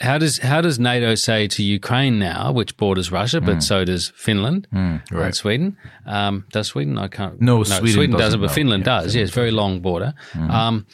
[0.00, 3.62] How does how does NATO say to Ukraine now, which borders Russia, but mm.
[3.62, 5.26] so does Finland mm, right.
[5.26, 5.76] and Sweden?
[6.06, 6.96] Um, does Sweden?
[6.96, 7.38] I can't.
[7.40, 8.52] No, no Sweden, Sweden doesn't, but no.
[8.52, 9.14] Finland yeah, does.
[9.14, 10.14] Yes, very long border.
[10.32, 10.50] Mm.
[10.50, 10.86] Um,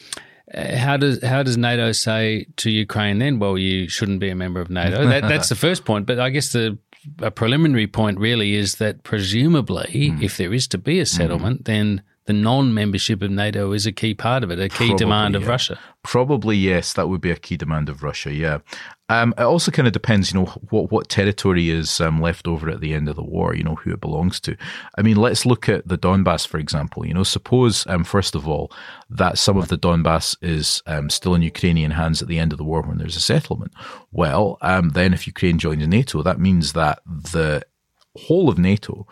[0.55, 3.39] how does how does NATO say to Ukraine then?
[3.39, 5.07] Well, you shouldn't be a member of NATO.
[5.07, 6.07] That, that's the first point.
[6.07, 6.77] But I guess the
[7.21, 10.23] a preliminary point really is that presumably, mm.
[10.23, 14.15] if there is to be a settlement, then the non-membership of NATO is a key
[14.15, 15.47] part of it, a key Probably, demand of.
[15.47, 15.79] Russia.
[16.03, 18.33] Probably yes, that would be a key demand of Russia.
[18.33, 18.59] Yeah,
[19.09, 22.69] um, it also kind of depends, you know, what what territory is um, left over
[22.69, 23.55] at the end of the war.
[23.55, 24.57] You know, who it belongs to.
[24.99, 27.07] I mean, let's look at the Donbass, for example.
[27.07, 28.73] You know, suppose um, first of all
[29.09, 32.59] that some of the Donbass is um, still in Ukrainian hands at the end of
[32.59, 33.73] the war when there's a settlement.
[34.11, 37.63] Well, um, then if Ukraine joins NATO, that means that the
[38.17, 39.07] whole of NATO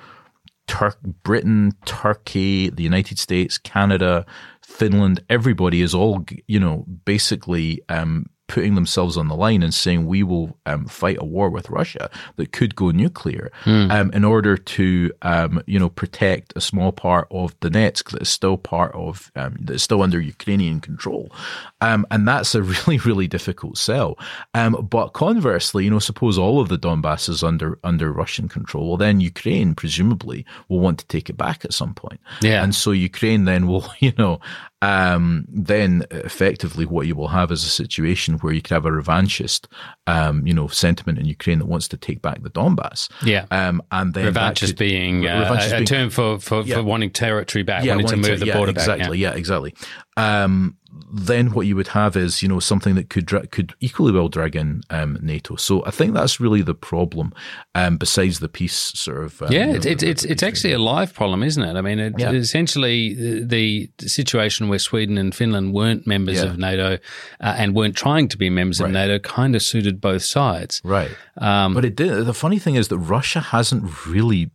[0.66, 4.24] Tur- Britain, Turkey, the United States, Canada,
[4.62, 10.06] Finland, everybody is all, you know, basically um, putting themselves on the line and saying
[10.06, 13.90] we will um, fight a war with Russia that could go nuclear mm.
[13.90, 18.28] um, in order to um, you know protect a small part of Donetsk that is
[18.28, 21.32] still part of um, that is still under Ukrainian control,
[21.80, 24.18] um, and that's a really really difficult sell.
[24.52, 28.88] Um, but conversely, you know, suppose all of the Donbass is under under Russian control,
[28.88, 32.20] well then Ukraine presumably will want to take it back at some point.
[32.42, 34.40] Yeah, and so Ukraine then will you know
[34.84, 38.90] um, then effectively what you will have is a situation where you could have a
[38.90, 39.66] revanchist,
[40.06, 43.10] um, you know, sentiment in Ukraine that wants to take back the Donbass.
[43.22, 43.46] Yeah.
[43.50, 46.76] Um, and then revanchist could, being, uh, revanchist a, being, term for, for, yeah.
[46.76, 49.18] for wanting territory back, yeah, wanting, wanting to move to, the yeah, border exactly, back.
[49.18, 49.74] Yeah, yeah exactly.
[50.18, 50.76] Um,
[51.12, 54.28] then what you would have is you know something that could dra- could equally well
[54.28, 55.56] drag in um, NATO.
[55.56, 57.32] So I think that's really the problem.
[57.74, 60.72] Um, besides the peace sort of um, yeah, you know, it's it's it's, it's actually
[60.72, 61.76] a live problem, isn't it?
[61.76, 62.32] I mean, it, yeah.
[62.32, 66.50] essentially the, the, situation where Sweden and Finland weren't members yeah.
[66.50, 66.98] of NATO
[67.40, 68.86] uh, and weren't trying to be members right.
[68.86, 71.10] of NATO kind of suited both sides, right?
[71.38, 72.26] Um, but it did.
[72.26, 74.50] The funny thing is that Russia hasn't really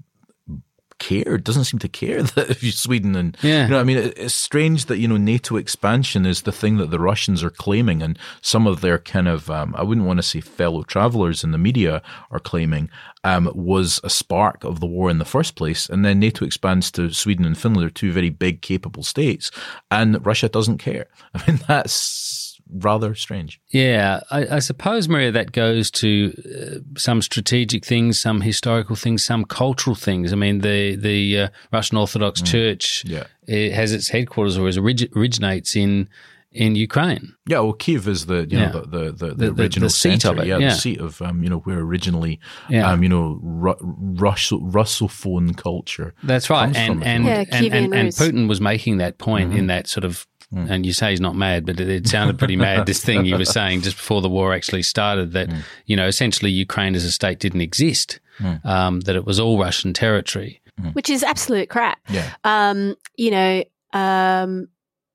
[1.00, 3.66] cared, doesn't seem to care that if you Sweden and yeah.
[3.66, 6.92] you know, I mean, it's strange that you know NATO expansion is the thing that
[6.92, 10.24] the Russians are claiming, and some of their kind of um, I wouldn't want to
[10.24, 12.90] say fellow travelers in the media are claiming
[13.24, 16.92] um, was a spark of the war in the first place, and then NATO expands
[16.92, 19.52] to Sweden and Finland, are two very big, capable states,
[19.92, 21.08] and Russia doesn't care.
[21.34, 23.60] I mean, that's rather strange.
[23.70, 29.24] Yeah, I, I, suppose, Marija, that goes to uh, some strategic things, some historical things,
[29.24, 30.32] some cultural things.
[30.34, 32.48] I mean, the the uh, Russian Orthodox mm.
[32.48, 33.26] Church yeah.
[33.48, 36.10] it has its headquarters or orig- originates in
[36.52, 37.36] in Ukraine.
[37.48, 38.72] Yeah, well, Kiev is the you yeah.
[38.72, 40.40] know the the, the, the, the original the seat center.
[40.40, 40.48] of it.
[40.48, 42.92] Yeah, yeah, the seat of um, you know where originally yeah.
[42.92, 46.14] um, you know Ru- Russell Russophone culture.
[46.24, 49.58] That's right, and from, and, yeah, and, and, and Putin was making that point Mm-hmm.
[49.58, 50.68] in that sort of Mm.
[50.72, 52.88] and you say he's not mad, but it, it sounded pretty mad.
[52.88, 55.62] This thing he was saying just before the war actually started that Mm.
[55.86, 58.66] you know essentially Ukraine as a state didn't exist, Mm.
[58.66, 60.62] um, that it was all Russian territory,
[60.94, 62.00] which is absolute crap.
[62.10, 62.34] Yeah.
[62.44, 63.64] Um, you know.
[63.94, 64.70] Um,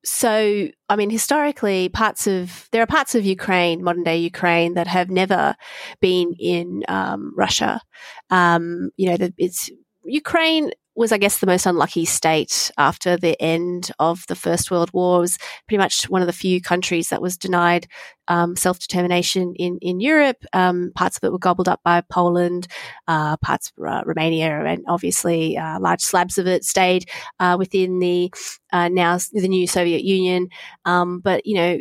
[0.07, 4.85] so, I mean, historically, parts of there are parts of Ukraine, modern day Ukraine, that
[4.85, 5.55] have never
[5.99, 7.81] been in um, Russia.
[8.29, 9.69] Um, you know, it's
[10.05, 14.91] Ukraine was, I guess, the most unlucky state after the end of the First World
[14.93, 15.17] War.
[15.17, 17.87] It was pretty much one of the few countries that was denied
[18.27, 20.37] um, self determination in in Europe.
[20.53, 22.67] Um, parts of it were gobbled up by Poland,
[23.07, 27.99] uh, parts of uh, Romania, and obviously uh, large slabs of it stayed uh, within
[27.99, 28.31] the
[28.71, 30.49] uh, now the new Soviet Union.
[30.85, 31.79] Um, but you know,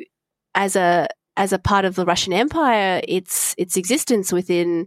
[0.54, 4.86] as a as a part of the Russian Empire, its its existence within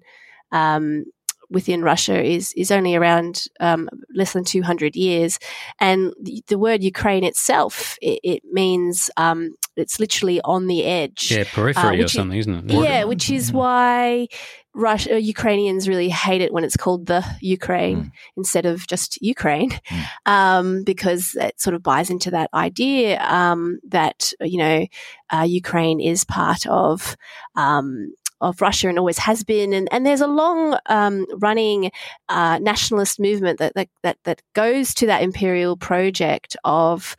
[0.52, 1.06] um,
[1.50, 5.40] within Russia is is only around um, less than 200 years,
[5.80, 11.32] and the, the word Ukraine itself it, it means um, it's literally on the edge,
[11.32, 12.84] yeah, periphery uh, or something, is, isn't it?
[12.84, 14.28] Yeah, which is why
[14.74, 18.12] Russia, Ukrainians really hate it when it's called the Ukraine mm.
[18.36, 20.06] instead of just Ukraine, mm.
[20.26, 24.88] um, because it sort of buys into that idea um, that you know
[25.32, 27.16] uh, Ukraine is part of
[27.56, 29.74] um, of Russia and always has been.
[29.74, 31.92] And, and there's a long um, running
[32.30, 37.16] uh, nationalist movement that, that, that, that, goes to that imperial project of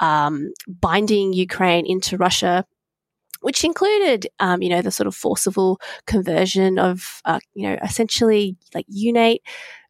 [0.00, 2.64] um, binding Ukraine into Russia.
[3.42, 8.54] Which included, um, you know, the sort of forcible conversion of, uh, you know, essentially
[8.74, 9.40] like Uniate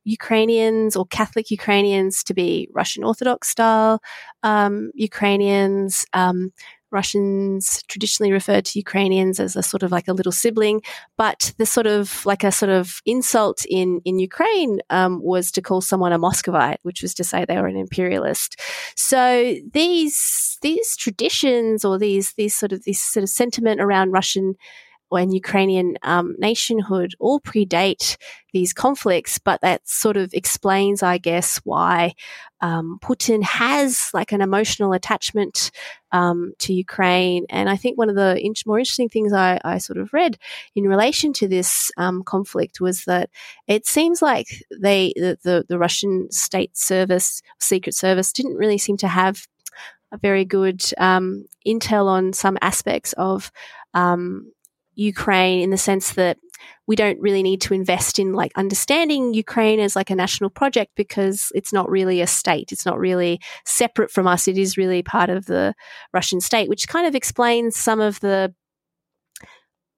[0.04, 4.00] Ukrainians or Catholic Ukrainians to be Russian Orthodox style
[4.42, 6.52] um, Ukrainians, um,
[6.90, 10.82] Russians traditionally referred to Ukrainians as a sort of like a little sibling,
[11.16, 15.62] but the sort of like a sort of insult in in Ukraine um, was to
[15.62, 18.60] call someone a Muscovite, which was to say they were an imperialist.
[18.96, 24.56] So these these traditions or these these sort of this sort of sentiment around Russian
[25.16, 28.16] and Ukrainian um, nationhood all predate
[28.52, 32.14] these conflicts, but that sort of explains, I guess, why
[32.60, 35.70] um, Putin has like an emotional attachment
[36.12, 37.46] um, to Ukraine.
[37.48, 40.36] And I think one of the in- more interesting things I, I, sort of read
[40.74, 43.30] in relation to this um, conflict was that
[43.66, 48.96] it seems like they the, the, the Russian state service, secret service, didn't really seem
[48.98, 49.46] to have
[50.12, 53.52] a very good um, intel on some aspects of
[53.94, 54.52] um,
[55.00, 56.36] Ukraine in the sense that
[56.86, 60.92] we don't really need to invest in like understanding Ukraine as like a national project
[60.94, 62.70] because it's not really a state.
[62.70, 64.46] It's not really separate from us.
[64.46, 65.74] It is really part of the
[66.12, 68.54] Russian state, which kind of explains some of the,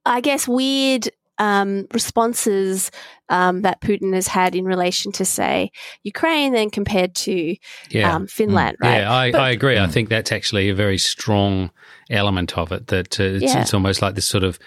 [0.06, 2.92] I guess, weird um, responses
[3.28, 5.72] um, that Putin has had in relation to, say,
[6.04, 7.56] Ukraine, then compared to
[7.90, 8.14] yeah.
[8.14, 8.86] um, Finland, mm.
[8.86, 8.98] right?
[8.98, 9.78] Yeah, I, but, I agree.
[9.78, 11.70] I think that's actually a very strong
[12.10, 12.86] element of it.
[12.88, 13.62] That uh, it's, yeah.
[13.62, 14.58] it's almost like this sort of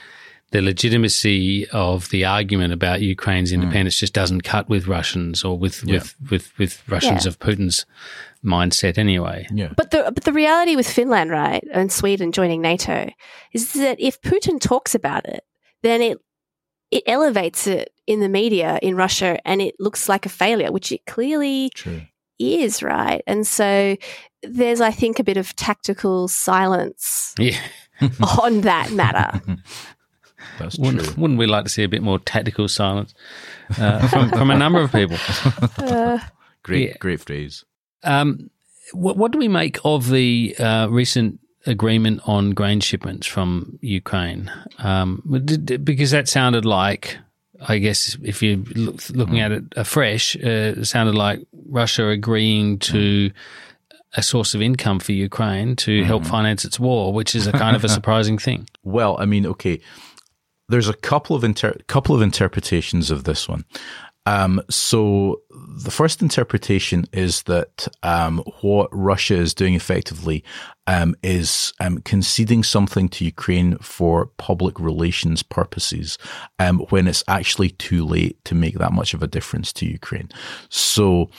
[0.55, 3.55] the legitimacy of the argument about Ukraine's hmm.
[3.55, 3.99] independence mm.
[3.99, 5.95] just doesn't cut with Russians or with yeah.
[5.95, 7.29] with, with, with Russians yeah.
[7.29, 7.85] of Putin's
[8.41, 9.47] mindset anyway.
[9.51, 9.73] Yeah.
[9.75, 13.09] But the but the reality with Finland, right, and Sweden joining NATO
[13.51, 15.43] is that if Putin talks about it,
[15.83, 16.19] then it
[16.89, 20.89] it elevates it in the media in Russia and it looks like a failure, which
[20.89, 22.03] it clearly True.
[22.39, 23.21] is, right?
[23.27, 23.97] And so
[24.41, 27.59] there's I think a bit of tactical silence yeah.
[28.41, 29.41] on that matter.
[30.59, 31.13] That's wouldn't, true.
[31.17, 33.13] Wouldn't we like to see a bit more tactical silence
[33.77, 35.17] uh, from, from a number of people?
[35.77, 36.19] Uh,
[36.63, 36.97] great, yeah.
[36.99, 37.63] great phrase.
[38.03, 38.49] Um,
[38.93, 44.51] what, what, do we make of the uh, recent agreement on grain shipments from Ukraine?
[44.79, 45.21] Um,
[45.83, 47.17] because that sounded like,
[47.67, 49.45] I guess, if you're look, looking mm.
[49.45, 53.29] at it afresh, uh, it sounded like Russia agreeing to.
[53.29, 53.33] Mm
[54.15, 56.07] a source of income for Ukraine to mm-hmm.
[56.07, 58.67] help finance its war, which is a kind of a surprising thing.
[58.83, 59.81] Well, I mean, okay,
[60.69, 63.65] there's a couple of inter- couple of interpretations of this one.
[64.27, 70.43] Um, so the first interpretation is that um, what Russia is doing effectively
[70.87, 76.17] um, is um, conceding something to Ukraine for public relations purposes
[76.57, 80.29] um, when it's actually too late to make that much of a difference to Ukraine.
[80.69, 81.29] So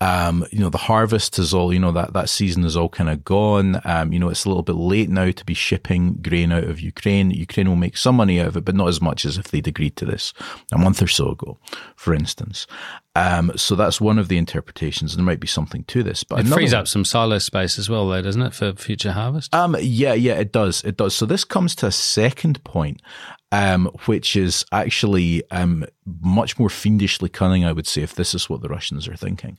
[0.00, 3.08] um, you know, the harvest is all, you know, that, that season is all kind
[3.08, 3.80] of gone.
[3.84, 6.80] Um, you know, it's a little bit late now to be shipping grain out of
[6.80, 7.30] Ukraine.
[7.30, 9.68] Ukraine will make some money out of it, but not as much as if they'd
[9.68, 10.32] agreed to this
[10.72, 11.58] a month or so ago,
[11.96, 12.66] for instance.
[13.16, 15.14] Um, so that's one of the interpretations.
[15.14, 18.08] There might be something to this, but it frees up some silo space as well,
[18.08, 19.54] though, doesn't it, for future harvest?
[19.54, 20.82] Um, yeah, yeah, it does.
[20.82, 21.14] It does.
[21.14, 23.00] So this comes to a second point,
[23.54, 25.84] um, which is actually um,
[26.20, 29.58] much more fiendishly cunning, I would say, if this is what the Russians are thinking.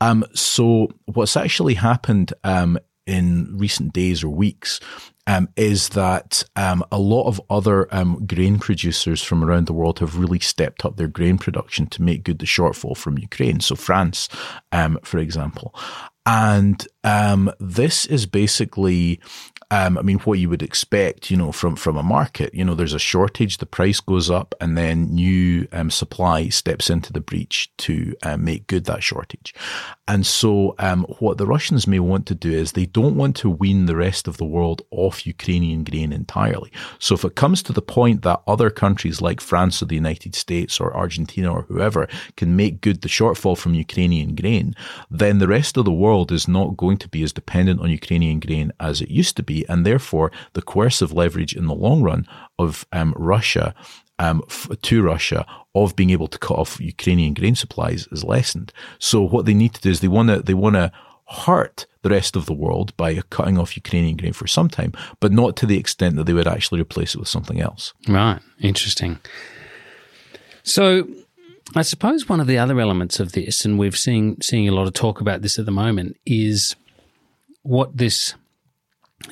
[0.00, 4.78] Um, so what's actually happened um, in recent days or weeks
[5.26, 9.98] um, is that um, a lot of other um, grain producers from around the world
[9.98, 13.58] have really stepped up their grain production to make good the shortfall from Ukraine.
[13.58, 14.28] So France,
[14.70, 15.74] um, for example.
[16.24, 19.20] And um, this is basically
[19.72, 22.74] um, I mean, what you would expect, you know, from, from a market, you know,
[22.74, 27.22] there's a shortage, the price goes up, and then new um, supply steps into the
[27.22, 29.54] breach to uh, make good that shortage.
[30.06, 33.48] And so, um, what the Russians may want to do is they don't want to
[33.48, 36.70] wean the rest of the world off Ukrainian grain entirely.
[36.98, 40.34] So, if it comes to the point that other countries like France or the United
[40.34, 44.74] States or Argentina or whoever can make good the shortfall from Ukrainian grain,
[45.10, 48.38] then the rest of the world is not going to be as dependent on Ukrainian
[48.38, 52.26] grain as it used to be and therefore the coercive leverage in the long run
[52.58, 53.74] of um, Russia
[54.18, 58.72] um, f- to Russia of being able to cut off Ukrainian grain supplies is lessened.
[58.98, 60.92] So what they need to do is they want to they want to
[61.28, 65.32] hurt the rest of the world by cutting off Ukrainian grain for some time, but
[65.32, 67.94] not to the extent that they would actually replace it with something else.
[68.08, 68.40] Right.
[68.60, 69.18] Interesting.
[70.62, 71.08] So
[71.74, 74.86] I suppose one of the other elements of this, and we've seen seeing a lot
[74.86, 76.76] of talk about this at the moment, is
[77.62, 78.34] what this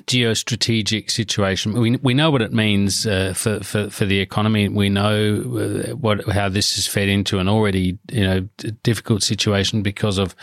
[0.07, 1.73] geostrategic situation.
[1.73, 4.69] We we know what it means uh, for, for for the economy.
[4.69, 8.41] We know uh, what how this has fed into an already you know
[8.83, 10.35] difficult situation because of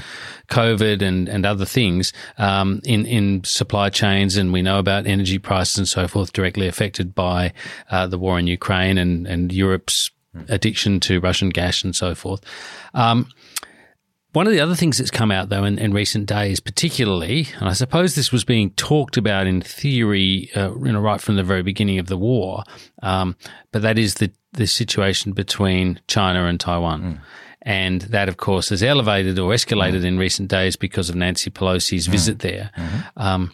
[0.49, 5.39] COVID and and other things um, in in supply chains, and we know about energy
[5.39, 7.53] prices and so forth directly affected by
[7.91, 10.11] uh, the war in Ukraine and and Europe's
[10.49, 12.41] addiction to Russian gas and so forth.
[12.93, 13.29] Um,
[14.33, 17.69] one of the other things that's come out, though, in, in, recent days, particularly, and
[17.69, 21.43] I suppose this was being talked about in theory, uh, you know, right from the
[21.43, 22.63] very beginning of the war,
[23.01, 23.35] um,
[23.71, 27.01] but that is the the situation between China and Taiwan.
[27.01, 27.19] Mm.
[27.61, 30.05] And that, of course, has elevated or escalated mm.
[30.05, 32.11] in recent days because of Nancy Pelosi's mm.
[32.11, 32.71] visit there.
[32.77, 33.21] Mm-hmm.
[33.21, 33.53] Um,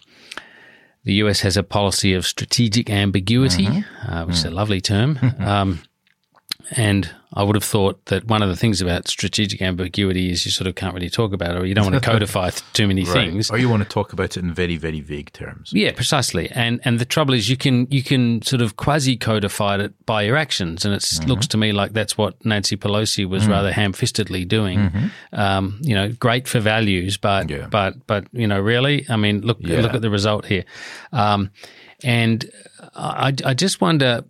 [1.04, 4.12] the US has a policy of strategic ambiguity, mm-hmm.
[4.12, 4.54] uh, which is a mm.
[4.54, 5.20] lovely term.
[5.40, 5.82] um,
[6.72, 10.52] and I would have thought that one of the things about strategic ambiguity is you
[10.52, 13.04] sort of can't really talk about it, or you don't want to codify too many
[13.04, 13.14] right.
[13.14, 15.72] things, or you want to talk about it in very, very vague terms.
[15.74, 16.50] Yeah, precisely.
[16.52, 20.24] And and the trouble is, you can you can sort of quasi codify it by
[20.24, 21.30] your actions, and it mm-hmm.
[21.30, 23.52] looks to me like that's what Nancy Pelosi was mm-hmm.
[23.52, 24.80] rather ham-fistedly doing.
[24.80, 25.40] Mm-hmm.
[25.40, 27.68] Um, you know, great for values, but yeah.
[27.70, 29.82] but but you know, really, I mean, look yeah.
[29.82, 30.66] look at the result here,
[31.12, 31.50] um,
[32.04, 32.50] and
[32.96, 34.24] I I just wonder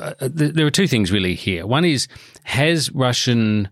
[0.00, 1.66] uh, there are two things really here.
[1.66, 2.08] One is
[2.44, 3.68] has Russian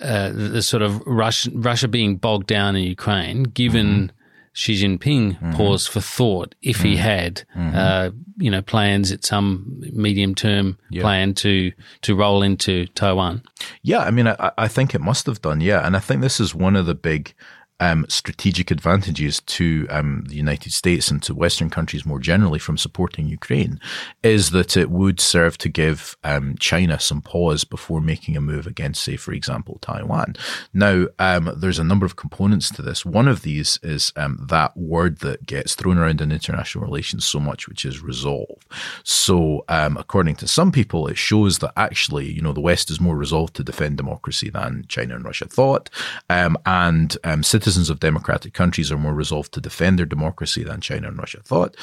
[0.00, 4.16] uh, the sort of Russian, Russia being bogged down in Ukraine given mm-hmm.
[4.52, 5.52] Xi Jinping mm-hmm.
[5.54, 6.86] pause for thought if mm-hmm.
[6.86, 7.76] he had mm-hmm.
[7.76, 11.02] uh, you know plans at some medium term yeah.
[11.02, 11.72] plan to
[12.02, 13.42] to roll into Taiwan.
[13.82, 15.60] Yeah, I mean, I, I think it must have done.
[15.60, 17.34] Yeah, and I think this is one of the big
[17.80, 22.76] um, strategic advantages to um, the United States and to Western countries more generally from
[22.76, 23.80] supporting Ukraine
[24.22, 28.66] is that it would serve to give um, China some pause before making a move
[28.66, 30.34] against, say, for example, Taiwan.
[30.74, 33.04] Now, um, there's a number of components to this.
[33.04, 37.38] One of these is um, that word that gets thrown around in international relations so
[37.38, 38.58] much, which is resolve.
[39.04, 43.00] So, um, according to some people, it shows that actually, you know, the West is
[43.00, 45.90] more resolved to defend democracy than China and Russia thought,
[46.28, 51.08] and citizens citizens of democratic countries are more resolved to defend their democracy than China
[51.08, 51.76] and Russia thought.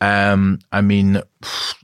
[0.00, 1.20] Um, I mean,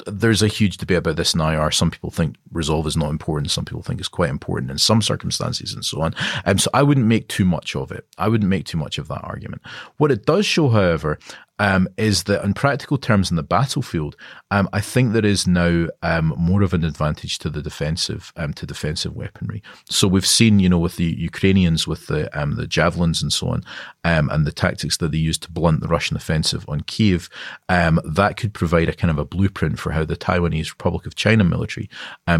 [0.06, 1.56] there's a huge debate about this now.
[1.56, 3.50] Are some people think resolve is not important?
[3.50, 6.14] Some people think it's quite important in some circumstances and so on.
[6.44, 8.06] Um, so I wouldn't make too much of it.
[8.16, 9.62] I wouldn't make too much of that argument.
[9.96, 11.18] What it does show, however,
[11.58, 14.16] um, is that in practical terms in the battlefield,
[14.50, 18.52] um, I think there is now um, more of an advantage to the defensive um,
[18.54, 19.62] to defensive weaponry.
[19.88, 23.48] So we've seen, you know, with the Ukrainians with the um, the javelins and so
[23.48, 23.64] on,
[24.04, 27.28] um, and the tactics that they used to blunt the Russian offensive on Kiev,
[27.68, 31.44] that could provide a kind of a blueprint for how the Taiwanese Republic of China
[31.44, 31.88] military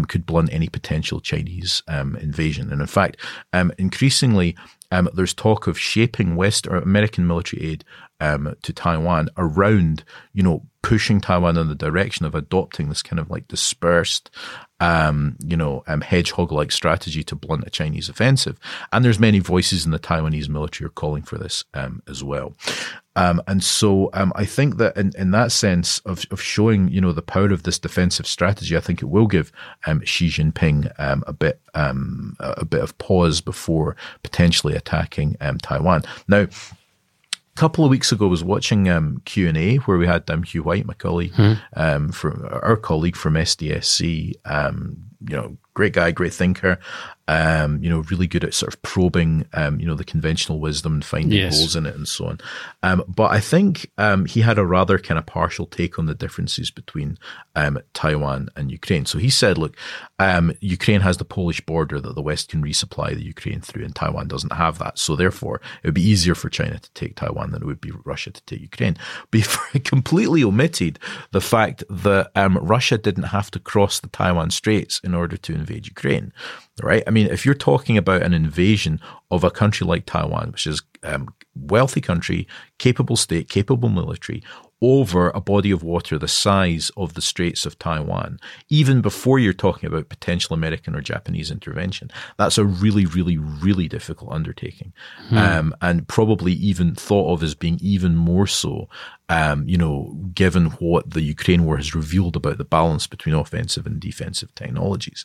[0.07, 2.71] could blunt any potential Chinese invasion.
[2.71, 3.17] And in fact,
[3.77, 4.55] increasingly.
[4.91, 7.85] Um, there's talk of shaping West or American military aid
[8.19, 13.19] um, to Taiwan around, you know, pushing Taiwan in the direction of adopting this kind
[13.19, 14.31] of like dispersed,
[14.79, 18.59] um, you know, um, hedgehog-like strategy to blunt a Chinese offensive.
[18.91, 22.53] And there's many voices in the Taiwanese military are calling for this um, as well.
[23.15, 27.01] Um, and so um, I think that in, in that sense of, of showing, you
[27.01, 29.51] know, the power of this defensive strategy, I think it will give
[29.85, 36.03] um, Xi Jinping a bit a bit of pause before potentially attacking Taiwan.
[36.27, 36.47] Now,
[37.59, 40.43] couple of weeks ago, I was watching um, Q and A where we had um,
[40.43, 41.53] Hugh White, my colleague, hmm.
[41.73, 44.35] um, from our colleague from SDSC.
[44.45, 44.95] Um,
[45.27, 46.79] you know, great guy, great thinker,
[47.29, 50.93] um, you know, really good at sort of probing, um, you know, the conventional wisdom
[50.93, 51.59] and finding yes.
[51.59, 52.39] holes in it and so on.
[52.81, 56.15] Um, but I think um, he had a rather kind of partial take on the
[56.15, 57.19] differences between
[57.55, 59.05] um, Taiwan and Ukraine.
[59.05, 59.77] So he said, look,
[60.17, 63.95] um, Ukraine has the Polish border that the West can resupply the Ukraine through, and
[63.95, 64.97] Taiwan doesn't have that.
[64.97, 67.91] So therefore, it would be easier for China to take Taiwan than it would be
[68.05, 68.97] Russia to take Ukraine.
[69.31, 70.97] But he completely omitted
[71.31, 75.85] the fact that Russia didn't have to cross the Taiwan Straits in order to invade
[75.85, 76.33] Ukraine
[76.83, 77.03] right?
[77.07, 78.99] I mean, if you're talking about an invasion
[79.31, 84.43] of a country like Taiwan, which is a um, wealthy country, capable state, capable military,
[84.81, 89.53] over a body of water the size of the Straits of Taiwan, even before you're
[89.53, 92.09] talking about potential American or Japanese intervention.
[92.37, 94.93] That's a really, really, really difficult undertaking,
[95.27, 95.37] hmm.
[95.37, 98.87] um, and probably even thought of as being even more so
[99.29, 103.85] um, you know, given what the Ukraine war has revealed about the balance between offensive
[103.85, 105.23] and defensive technologies.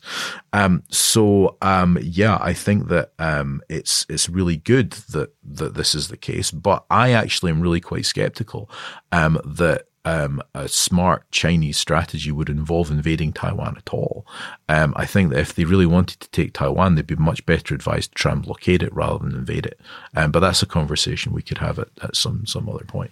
[0.53, 5.95] Um, so, um, yeah, I think that um, it's it's really good that that this
[5.95, 8.69] is the case, but I actually am really quite skeptical
[9.11, 9.87] um, that.
[10.07, 14.23] Um, a smart Chinese strategy would involve invading Taiwan at all.
[14.69, 17.73] Um, I think that if they really wanted to take Taiwan, they'd be much better
[17.73, 19.79] advised to try and blockade it rather than invade it.
[20.15, 23.09] Um, but that's a conversation we could have at, at some some other point.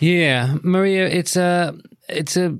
[0.00, 1.74] Yeah, Marija, it's a
[2.08, 2.58] it's a.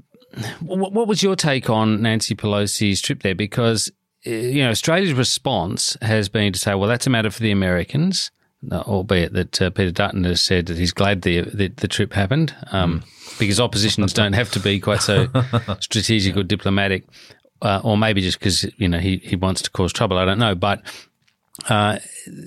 [0.61, 3.35] What was your take on Nancy Pelosi's trip there?
[3.35, 3.91] Because
[4.27, 7.51] uh, you know Australia's response has been to say, well, that's a matter for the
[7.51, 8.31] Americans.
[8.71, 12.55] Albeit that uh, Peter Dutton has said that he's glad the the, the trip happened
[12.73, 13.39] um, mm.
[13.39, 15.29] because oppositions don't have to be quite so
[15.81, 17.05] strategic or diplomatic,
[17.63, 20.19] uh, or maybe just because you know he, he wants to cause trouble.
[20.19, 20.83] I don't know, but
[21.69, 21.99] uh,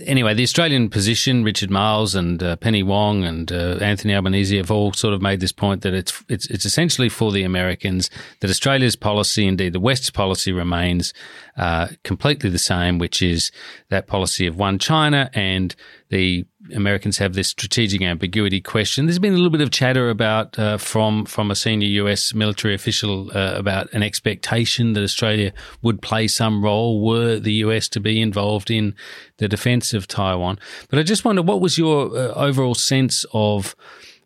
[0.06, 4.72] anyway, the Australian position, Richard Marles and uh, Penny Wong and uh, Anthony Albanese have
[4.72, 8.10] all sort of made this point that it's, it's it's essentially for the Americans
[8.40, 11.14] that Australia's policy, indeed the West's policy, remains
[11.58, 13.52] uh, completely the same, which is
[13.90, 15.76] that policy of one China, and
[16.10, 19.06] the Americans have this strategic ambiguity question.
[19.06, 22.34] There's been a little bit of chatter about uh, from from a senior U.S.
[22.34, 25.52] military official uh, about an expectation that Australia
[25.82, 27.90] would play some role were the U.S.
[27.90, 28.96] to be involved in
[29.38, 30.58] the defence of Taiwan.
[30.90, 33.76] But I just wonder, what was your uh, overall sense of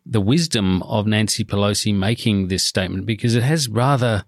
[0.06, 3.04] the wisdom of Nancy Pelosi making this statement?
[3.04, 4.24] Because it has rather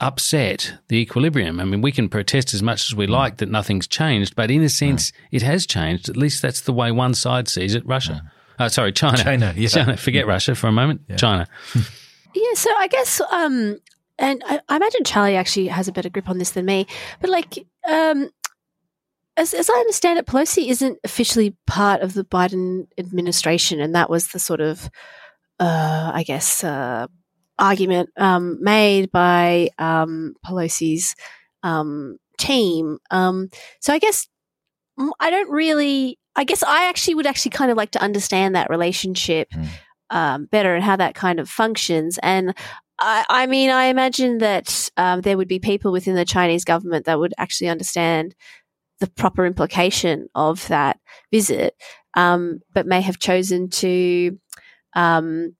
[0.00, 1.60] upset the equilibrium.
[1.60, 4.62] I mean, we can protest as much as we like that nothing's changed, but in
[4.62, 6.08] a sense, it has changed.
[6.08, 7.84] At least that's the way one side sees it.
[7.86, 8.22] Russia,
[8.58, 9.68] uh, sorry, China, China, yeah.
[9.68, 9.96] China.
[9.96, 11.02] Forget Russia for a moment.
[11.16, 11.46] China.
[12.34, 13.78] Yeah, so I guess, um,
[14.18, 16.86] and I, I imagine Charlie actually has a better grip on this than me,
[17.20, 18.28] but like, um,
[19.36, 24.10] as, as I understand it, Pelosi isn't officially part of the Biden administration, and that
[24.10, 24.90] was the sort of,
[25.58, 27.06] uh, I guess, uh,
[27.58, 31.14] argument um, made by um, Pelosi's
[31.62, 32.98] um, team.
[33.10, 33.50] Um,
[33.80, 34.28] so I guess
[35.20, 36.18] I don't really.
[36.36, 40.50] I guess I actually would actually kind of like to understand that relationship mm.
[40.50, 42.16] better and how that kind of functions.
[42.22, 42.54] And
[43.00, 47.06] I, I mean, I imagine that um, there would be people within the Chinese government
[47.06, 48.36] that would actually understand
[49.00, 50.98] the proper implication of that
[51.32, 51.74] visit,
[52.14, 54.38] um, but may have chosen to
[54.94, 55.54] um,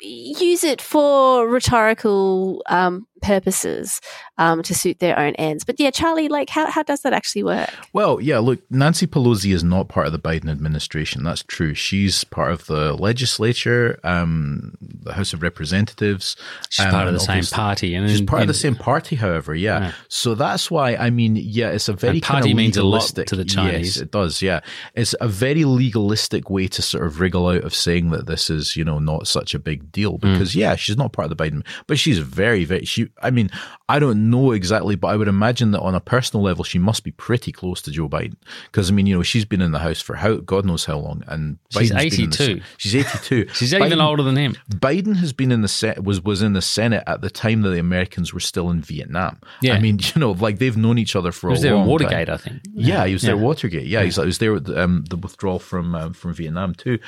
[0.00, 4.00] use it for rhetorical um, purposes
[4.38, 5.64] um, to suit their own ends.
[5.64, 7.70] But yeah, Charlie, like, how, how does that actually work?
[7.92, 11.22] Well, yeah, look, Nancy Pelosi is not part of the Biden administration.
[11.22, 11.74] That's true.
[11.74, 16.36] She's part of the legislature, um, the House of Representatives.
[16.70, 17.94] She's part of the same party.
[17.94, 19.80] And she's part in, of the same party, however, yeah.
[19.80, 19.92] yeah.
[20.08, 23.36] So that's why, I mean, yeah, it's a very and party means a lot to
[23.36, 23.96] the Chinese.
[23.96, 24.60] Yes, it does, yeah.
[24.94, 28.76] It's a very legalistic way to sort of wriggle out of saying that this is,
[28.76, 30.56] you know, not such a big deal because, mm.
[30.56, 33.50] yeah, she's not part of the Biden, but she's very, very, she, I mean,
[33.88, 37.04] I don't know exactly, but I would imagine that on a personal level, she must
[37.04, 38.36] be pretty close to Joe Biden.
[38.66, 40.98] Because I mean, you know, she's been in the House for how God knows how
[40.98, 42.54] long, and she's Biden's eighty-two.
[42.56, 43.48] The, she's eighty-two.
[43.52, 44.56] she's Biden, even older than him.
[44.70, 47.70] Biden has been in the set was was in the Senate at the time that
[47.70, 49.38] the Americans were still in Vietnam.
[49.62, 49.74] Yeah.
[49.74, 51.86] I mean, you know, like they've known each other for he was a there long
[51.86, 52.34] Watergate, time.
[52.34, 52.62] I think.
[52.72, 53.28] Yeah, he was yeah.
[53.28, 53.86] there Watergate.
[53.86, 54.04] Yeah, yeah.
[54.04, 56.98] he's he was there with um, the withdrawal from um, from Vietnam too,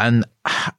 [0.00, 0.24] and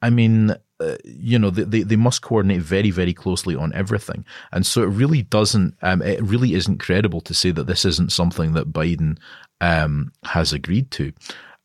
[0.02, 4.24] I mean uh, you know, they, they must coordinate very, very closely on everything.
[4.50, 8.10] And so it really doesn't, um, it really isn't credible to say that this isn't
[8.10, 9.18] something that Biden
[9.60, 11.12] um, has agreed to.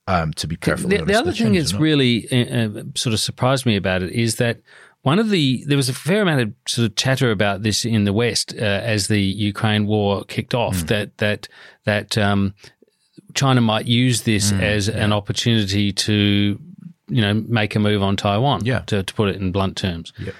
[0.09, 3.65] Um, to be perfectly the, the other thing that's really uh, uh, sort of surprised
[3.65, 4.61] me about it is that
[5.01, 8.05] one of the there was a fair amount of sort of chatter about this in
[8.05, 10.87] the West uh, as the Ukraine war kicked off mm.
[10.87, 11.49] that that
[11.83, 12.53] that um,
[13.33, 15.03] China might use this mm, as yeah.
[15.03, 16.57] an opportunity to
[17.07, 18.65] you know, make a move on Taiwan.
[18.65, 18.79] Yeah.
[18.79, 20.13] To, to put it in blunt terms.
[20.19, 20.33] Yeah.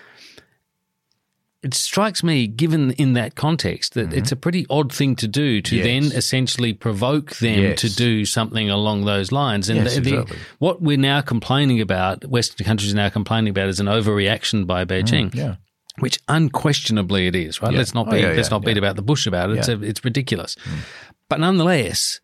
[1.63, 4.19] It strikes me, given in that context, that mm-hmm.
[4.19, 5.85] it's a pretty odd thing to do to yes.
[5.85, 7.81] then essentially provoke them yes.
[7.81, 9.67] to do something along those lines.
[9.67, 10.37] And yes, the, exactly.
[10.37, 14.67] the, what we're now complaining about, Western countries are now complaining about, is an overreaction
[14.67, 15.31] by Beijing.
[15.31, 15.55] Mm, yeah
[15.99, 17.71] which unquestionably it is, right?
[17.71, 17.79] Yeah.
[17.79, 19.57] Let's not oh, be yeah, let's yeah, not beat about the bush about it.
[19.57, 20.79] It's a, it's ridiculous, mm.
[21.27, 22.19] but nonetheless,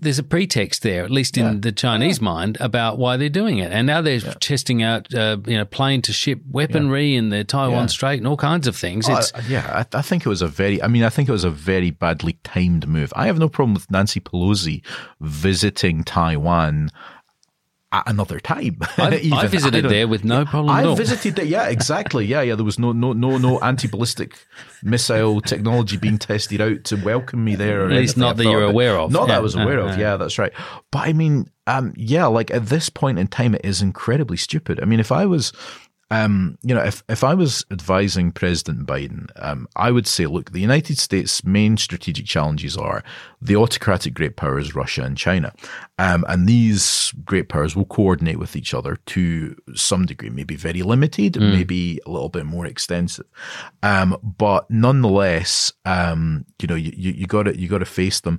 [0.00, 1.54] there's a pretext there, at least in Yeah.
[1.60, 3.72] the Chinese mind, about why they're doing it.
[3.72, 7.84] And now they're testing out, uh, you know, plane to ship weaponry in the Taiwan
[7.84, 7.86] Yeah.
[7.86, 9.08] Strait and all kinds of things.
[9.08, 10.82] Oh, I- yeah, I, I think it was a very.
[10.82, 13.12] I mean, I think it was a very badly timed move.
[13.16, 14.82] I have no problem with Nancy Pelosi
[15.20, 16.90] visiting Taiwan
[17.96, 18.78] at another time.
[18.98, 19.32] I've.
[19.32, 21.44] I visited don't- there with no problem I visited there.
[21.44, 22.24] Yeah, exactly.
[22.26, 22.54] Yeah, yeah.
[22.54, 24.34] There was no no no no anti ballistic
[24.82, 27.82] missile technology being tested out to welcome me there.
[27.82, 28.20] Or At least anything.
[28.20, 29.10] not that you're aware of.
[29.10, 29.92] Not that I was aware of.
[29.92, 29.96] uh.
[29.98, 30.52] Yeah, that's right.
[30.92, 34.80] But I mean, um, yeah, like at this point in time, it is incredibly stupid.
[34.80, 35.52] I mean, if I was
[36.10, 40.52] um, you know, if, if I was advising President Biden, um, I would say, look,
[40.52, 43.02] the United States' main strategic challenges are
[43.42, 45.52] the autocratic great powers, Russia and China.
[45.98, 50.82] Um, and these great powers will coordinate with each other to some degree, maybe very
[50.82, 51.52] limited, Mm.
[51.52, 53.26] maybe a little bit more extensive.
[53.82, 58.38] Um, but nonetheless, um, you know, you, you, you gotta, you gotta face them.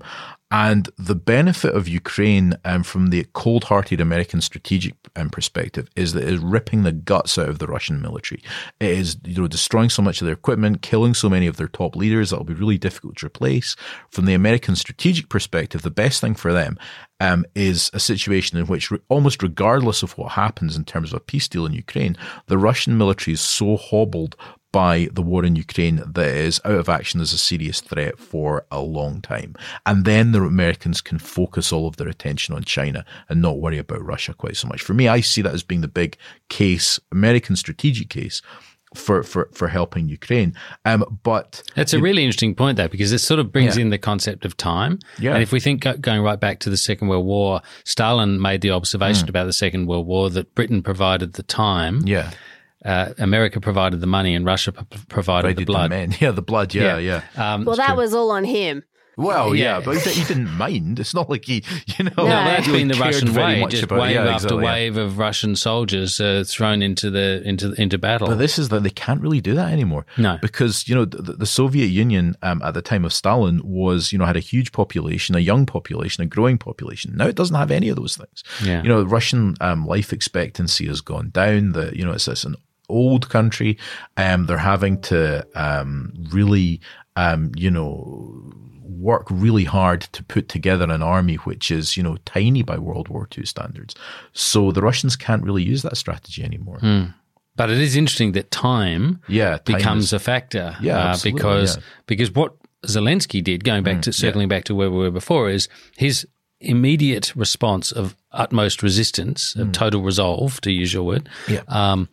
[0.50, 6.14] And the benefit of Ukraine um, from the cold hearted American strategic um, perspective is
[6.14, 8.42] that it is ripping the guts out of the Russian military.
[8.80, 11.68] It is you know, destroying so much of their equipment, killing so many of their
[11.68, 13.76] top leaders that will be really difficult to replace.
[14.10, 16.80] From the American strategic perspective, the best thing for them
[17.20, 21.18] um, is a situation in which, re- almost regardless of what happens in terms of
[21.18, 24.38] a peace deal in Ukraine, the Russian military is so hobbled
[24.72, 28.66] by the war in Ukraine that is out of action as a serious threat for
[28.72, 29.56] a long time.
[29.86, 33.78] And then the Americans can focus all of their attention on China and not worry
[33.78, 34.82] about Russia quite so much.
[34.82, 36.18] For me, I see that as being the big
[36.50, 38.42] case, American strategic case
[38.96, 40.54] for, for, for helping Ukraine.
[40.86, 43.84] Um, but it's a really interesting point, though, because it sort of brings Yeah.
[43.84, 45.00] in the concept of time.
[45.20, 45.34] Yeah.
[45.34, 48.72] And if we think going right back to the Second World War, Stalin made the
[48.72, 49.30] observation Mm.
[49.30, 52.02] about the Second World War that Britain provided the time.
[52.06, 52.32] Yeah.
[52.88, 55.90] Uh, America provided the money and Russia p- provided the Provided the blood.
[55.90, 56.16] men.
[56.22, 56.74] Yeah, the blood.
[56.74, 57.22] Yeah, yeah.
[57.36, 58.84] Um, well, that was all on him.
[59.20, 59.82] Well, yeah, Yeah.
[59.84, 61.00] but he, he didn't mind.
[61.00, 61.64] It's not like he,
[61.98, 64.34] you know, No, that's really been the Russian way, much just about- wave yeah, after
[64.46, 64.72] exactly, yeah.
[64.74, 68.28] wave of Russian soldiers uh, thrown into the into into battle.
[68.28, 70.06] But this is that they can't really do that anymore.
[70.20, 70.38] No.
[70.40, 74.20] because you know the, the Soviet Union um, at the time of Stalin was you
[74.20, 77.16] know had a huge population, a young population, a growing population.
[77.18, 78.44] Now it doesn't have any of those things.
[78.64, 78.84] Yeah.
[78.84, 81.72] You know, Russian um, life expectancy has gone down.
[81.72, 82.56] The you know it's, it's an
[82.90, 83.78] old country.
[84.18, 86.80] Um, they're having to um, really
[87.16, 88.52] um, you know
[88.84, 93.08] work really hard to put together an army which is you know tiny by World
[93.10, 93.96] War II standards.
[94.34, 96.80] So the Russians can't really use that strategy anymore.
[96.80, 97.04] Hmm.
[97.56, 100.76] But it is interesting that time Yeah, time becomes is- a factor.
[100.82, 101.84] Yeah, uh, because yeah.
[102.06, 102.54] because what
[102.86, 104.16] Zelensky did, going back Mm, to yeah.
[104.16, 105.68] circling back to where we were before, is
[105.98, 106.28] his
[106.60, 111.54] immediate response of utmost resistance, of total resolve, to use your word, Mm.
[111.56, 111.62] Yeah.
[111.68, 112.10] um,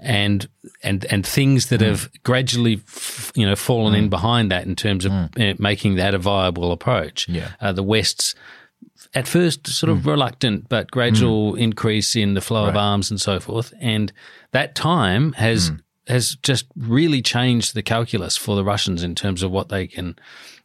[0.00, 0.48] and
[0.82, 5.04] and and things that have gradually, f- you know, fallen in behind that in terms
[5.04, 7.28] of uh, making that a viable approach.
[7.28, 7.50] Yeah.
[7.60, 8.34] Uh, the West's
[9.14, 13.40] at first sort of reluctant but gradual increase in the flow of arms and so
[13.40, 13.72] forth.
[13.80, 14.12] And
[14.52, 15.72] that time has
[16.06, 20.16] has just really changed the calculus for the Russians in terms of what they can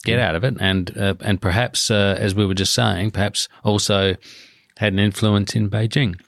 [0.04, 0.56] get out of it.
[0.60, 4.16] And uh, and perhaps uh, as we were just saying perhaps also
[4.78, 6.20] had an influence in Beijing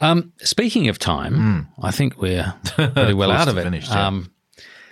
[0.00, 4.06] um, speaking of time I think we're pretty well out of it yeah.
[4.06, 4.30] um,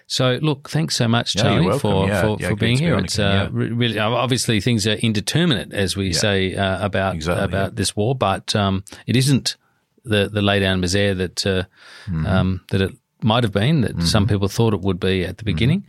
[0.08, 2.96] so look, thanks so much, Charlie, for Yeah, for, yeah, for being here.
[2.98, 7.96] It's uh, really obviously things are indeterminate, as we say uh, about Exactly, about this
[7.96, 9.56] war, but um, it isn't
[10.04, 11.64] the the lay down misere that uh,
[12.06, 12.24] Mm-hmm.
[12.26, 15.44] um, that it might have been that some people thought it would be at the
[15.44, 15.84] beginning.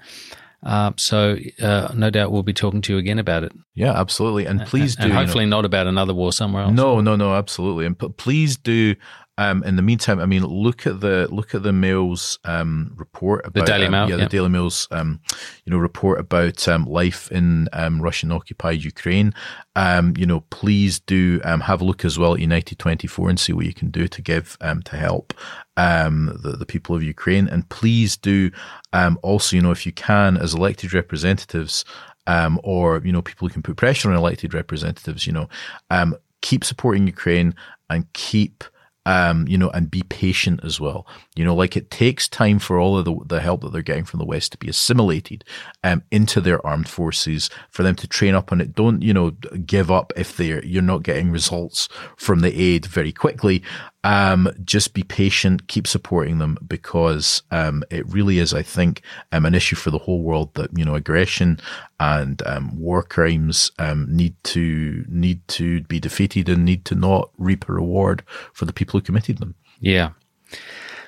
[0.63, 4.45] Uh, so uh, no doubt we'll be talking to you again about it, Yeah, absolutely.
[4.47, 6.73] And please do and you know- hopefully not about another war somewhere else.
[6.73, 7.85] No, no, no, absolutely.
[7.85, 8.95] And p- please do.
[9.37, 13.45] Um, in the meantime, I mean, look at the look at the Mail's um, report
[13.45, 14.23] about Daily um, Mail, yeah, yeah.
[14.23, 15.19] the Daily Mail's um,
[15.65, 19.33] you know report about um, life in um, Russian occupied Ukraine.
[19.75, 23.29] Um, you know, please do um, have a look as well at United Twenty Four
[23.29, 25.33] and see what you can do to give um, to help
[25.77, 27.47] um, the the people of Ukraine.
[27.47, 28.51] And please do
[28.93, 31.85] um, also, you know, if you can, as elected representatives
[32.27, 35.47] um, or you know people who can put pressure on elected representatives, you know,
[35.89, 37.55] um, keep supporting Ukraine
[37.89, 38.63] and keep.
[39.07, 41.07] Um, you know, and be patient as well.
[41.37, 44.03] You know, like it takes time for all of the, the help that they're getting
[44.03, 45.45] from the West to be assimilated
[45.81, 48.75] um, into their armed forces, for them to train up on it.
[48.75, 49.31] Don't, you know,
[49.65, 51.87] give up if they're, you're not getting results
[52.17, 53.63] from the aid very quickly.
[54.03, 59.45] Um, just be patient, keep supporting them because um, it really is, I think, um,
[59.45, 61.59] an issue for the whole world that you know aggression
[61.99, 67.31] and um, war crimes um, need to need to be defeated and need to not
[67.37, 68.23] reap a reward
[68.53, 69.55] for the people who committed them.
[69.79, 70.11] Yeah,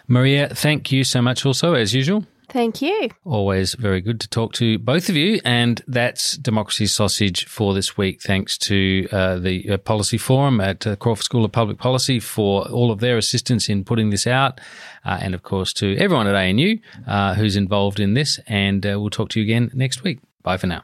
[0.07, 1.45] Marija, thank you so much.
[1.45, 2.25] Also, as usual.
[2.49, 3.09] Thank you.
[3.23, 5.39] Always very good to talk to both of you.
[5.45, 8.21] And that's Democracy Sausage for this week.
[8.21, 12.67] Thanks to uh, the uh, Policy Forum at uh, Crawford School of Public Policy for
[12.67, 14.59] all of their assistance in putting this out.
[15.05, 16.77] Uh, and of course, to everyone at ANU
[17.07, 18.39] uh, who's involved in this.
[18.47, 20.19] And uh, we'll talk to you again next week.
[20.41, 20.83] Bye for now.